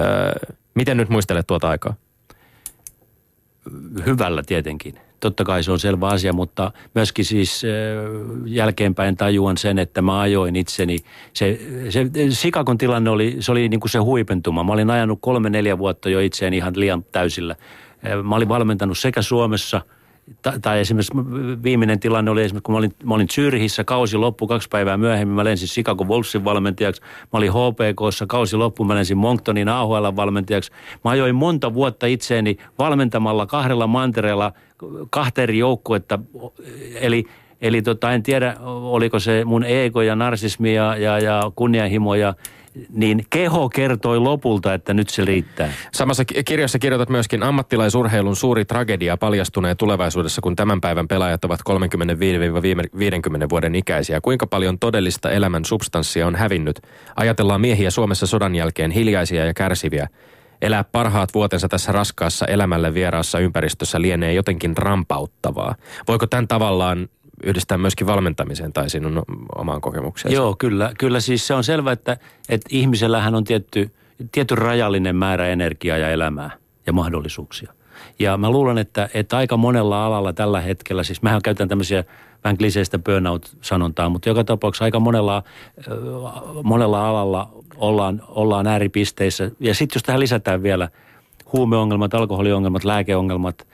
[0.00, 1.94] Äh, miten nyt muistelet tuota aikaa?
[4.06, 4.94] Hyvällä tietenkin.
[5.20, 7.62] Totta kai se on selvä asia, mutta myöskin siis
[8.46, 10.98] jälkeenpäin tajuan sen, että mä ajoin itseni.
[11.32, 11.60] Se,
[11.90, 14.64] se Sikakon tilanne oli, se oli niin kuin se huipentuma.
[14.64, 17.56] Mä olin ajanut kolme-neljä vuotta jo itseäni ihan liian täysillä.
[18.22, 19.80] Mä olin valmentanut sekä Suomessa–
[20.62, 21.12] tai esimerkiksi
[21.62, 25.34] viimeinen tilanne oli esimerkiksi, kun mä olin, mä olin Zyrhissä, kausi loppu kaksi päivää myöhemmin,
[25.34, 30.72] mä lensin Chicago Wolvesin valmentajaksi, mä olin HPKssa, kausi loppu, mä lensin Monctonin AHL valmentajaksi.
[31.04, 34.52] Mä ajoin monta vuotta itseeni valmentamalla kahdella mantereella
[35.10, 36.18] kahta eri joukkuetta,
[36.94, 37.24] eli
[37.62, 42.34] Eli tota, en tiedä, oliko se mun ego ja narsismi ja, ja, ja kunnianhimo ja
[42.92, 45.72] niin keho kertoi lopulta, että nyt se riittää.
[45.92, 51.60] Samassa ki- kirjassa kirjoitat myöskin ammattilaisurheilun suuri tragedia paljastuneen tulevaisuudessa, kun tämän päivän pelaajat ovat
[51.60, 51.64] 35-50
[53.50, 54.20] vuoden ikäisiä.
[54.20, 56.80] Kuinka paljon todellista elämän substanssia on hävinnyt?
[57.16, 60.08] Ajatellaan miehiä Suomessa sodan jälkeen hiljaisia ja kärsiviä.
[60.62, 65.74] Elää parhaat vuotensa tässä raskaassa elämälle vieraassa ympäristössä lienee jotenkin rampauttavaa.
[66.08, 67.08] Voiko tämän tavallaan
[67.42, 69.22] yhdistää myöskin valmentamiseen tai sinun
[69.56, 70.34] omaan kokemukseen?
[70.34, 72.16] Joo, kyllä, kyllä siis se on selvä, että,
[72.48, 73.90] että ihmisellähän on tietty,
[74.32, 76.50] tietty rajallinen määrä energiaa ja elämää
[76.86, 77.72] ja mahdollisuuksia.
[78.18, 82.04] Ja mä luulen, että, että aika monella alalla tällä hetkellä, siis mähän käytän tämmöisiä
[82.44, 85.42] vähän kliseistä burnout-sanontaa, mutta joka tapauksessa aika monella,
[86.62, 89.50] monella alalla ollaan, ollaan ääripisteissä.
[89.60, 90.88] Ja sitten jos tähän lisätään vielä
[91.52, 93.66] huumeongelmat, alkoholiongelmat, lääkeongelmat,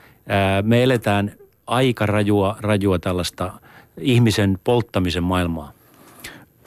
[0.61, 1.31] me eletään
[1.69, 3.53] aika rajua, rajua tällaista
[3.97, 5.71] ihmisen polttamisen maailmaa.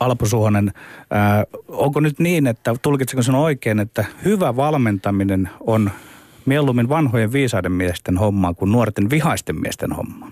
[0.01, 0.73] Alpo Suhonen,
[1.11, 5.91] ää, onko nyt niin, että tulkitsenko sen oikein, että hyvä valmentaminen on
[6.47, 10.31] mieluummin vanhojen viisaiden miesten hommaa kuin nuorten vihaisten miesten hommaa?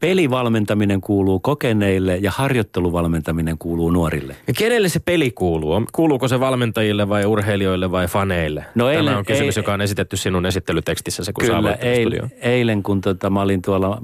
[0.00, 4.36] Pelivalmentaminen kuuluu kokeneille ja harjoitteluvalmentaminen kuuluu nuorille.
[4.46, 5.82] Ja kenelle se peli kuuluu?
[5.92, 8.64] Kuuluuko se valmentajille vai urheilijoille vai faneille?
[8.74, 12.82] No eilen, Tämä on kysymys, ei, joka on esitetty sinun esittelytekstissä, kun kyllä, eil, eilen
[12.82, 14.02] kun tota, mä olin tuolla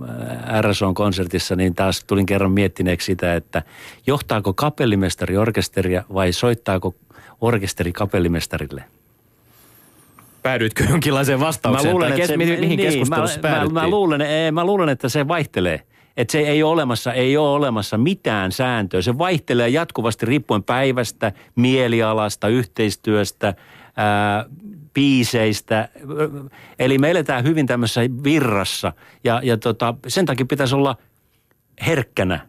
[0.61, 3.63] RSO-konsertissa, niin taas tulin kerran miettineeksi sitä, että
[4.07, 6.95] johtaako kapellimestari orkesteria vai soittaako
[7.41, 8.85] orkesteri kapellimestarille–
[10.49, 11.87] Päädyitkö jonkinlaiseen vastaukseen?
[11.89, 15.09] Mä luulen, että se, mihin niin, keskustelussa mä, mä, mä, luulen, ei, mä luulen, että
[15.09, 15.83] se vaihtelee.
[16.17, 19.03] Että se ei ole olemassa, ei ole olemassa mitään sääntöä.
[19.03, 23.55] Se vaihtelee jatkuvasti riippuen päivästä, mielialasta, yhteistyöstä,
[23.97, 24.45] ää,
[24.95, 25.89] biiseistä.
[26.79, 28.93] Eli me eletään hyvin tämmöisessä virrassa
[29.25, 30.97] ja, ja tota, sen takia pitäisi olla
[31.87, 32.41] herkkänä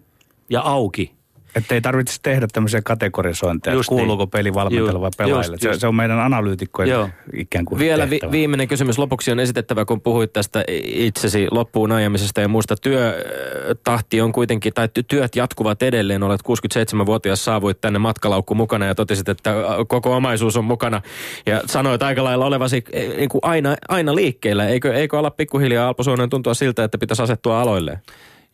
[0.50, 1.19] ja auki
[1.56, 4.30] että ei tarvitse tehdä tämmöisiä kategorisointeja, just kuuluuko niin.
[4.30, 5.56] peli valmentajille vai pelaajille.
[5.56, 5.80] Just, just.
[5.80, 7.10] Se, on meidän analyytikkojen Joo.
[7.34, 12.42] ikään kuin Vielä vi- viimeinen kysymys lopuksi on esitettävä, kun puhuit tästä itsesi loppuun ajamisesta
[12.42, 12.76] ja muusta.
[12.82, 16.24] Työtahti on kuitenkin, tai työt jatkuvat edelleen.
[16.24, 19.54] Olet 67-vuotias, saavuit tänne matkalaukku mukana ja totesit, että
[19.88, 21.02] koko omaisuus on mukana.
[21.46, 24.68] Ja sanoit aika lailla olevasi e, niin kuin aina, aina liikkeellä.
[24.68, 28.00] Eikö, eikö olla pikkuhiljaa Alpo tuntua siltä, että pitäisi asettua aloille?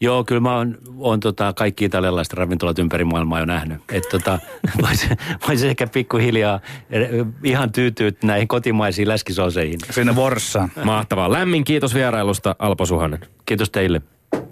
[0.01, 3.81] Joo, kyllä mä oon, oon tota, kaikki italialaiset ravintolat ympäri maailmaa jo nähnyt.
[3.91, 4.39] Että tota,
[4.81, 5.07] voisi
[5.47, 7.09] vois ehkä pikkuhiljaa eh,
[7.43, 9.79] ihan tyytyä näihin kotimaisiin läskisooseihin.
[9.91, 10.71] Sinne Vorssaan.
[10.83, 11.31] Mahtavaa.
[11.31, 13.19] Lämmin kiitos vierailusta Alpo Suhanen.
[13.45, 14.01] Kiitos teille.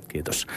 [0.07, 0.47] Kiitos.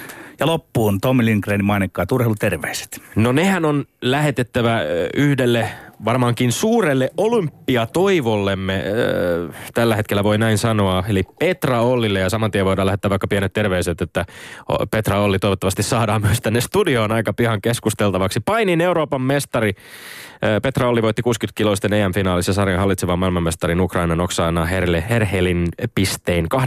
[0.41, 3.03] Ja loppuun Tommi Lindgrenin mainikkaa turheiluterveiset.
[3.17, 4.81] No nehän on lähetettävä
[5.17, 5.69] yhdelle
[6.05, 8.85] varmaankin suurelle olympiatoivollemme,
[9.75, 13.53] tällä hetkellä voi näin sanoa, eli Petra Ollille ja saman tien voidaan lähettää vaikka pienet
[13.53, 14.25] terveiset, että
[14.91, 18.41] Petra Olli toivottavasti saadaan myös tänne studioon aika pihan keskusteltavaksi.
[18.41, 19.73] Painin Euroopan mestari
[20.63, 26.59] Petra Olli voitti 60-kiloisten EM-finaalissa sarjan hallitsevan maailmanmestarin Ukrainan Oksana Herle, Herhelin pistein 8-2.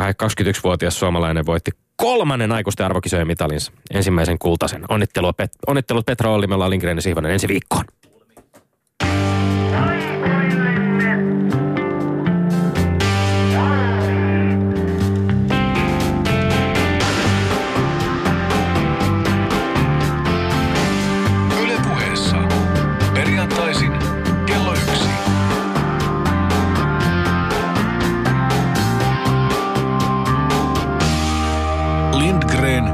[0.00, 4.84] 21-vuotias suomalainen voitti kolmannen aikuisten arvokisojen mitalinsa, ensimmäisen kultaisen.
[4.88, 7.84] Onnittelut, Pet- onnittelut Petra ollaan Lindgren ja Sihvonen ensi viikkoon.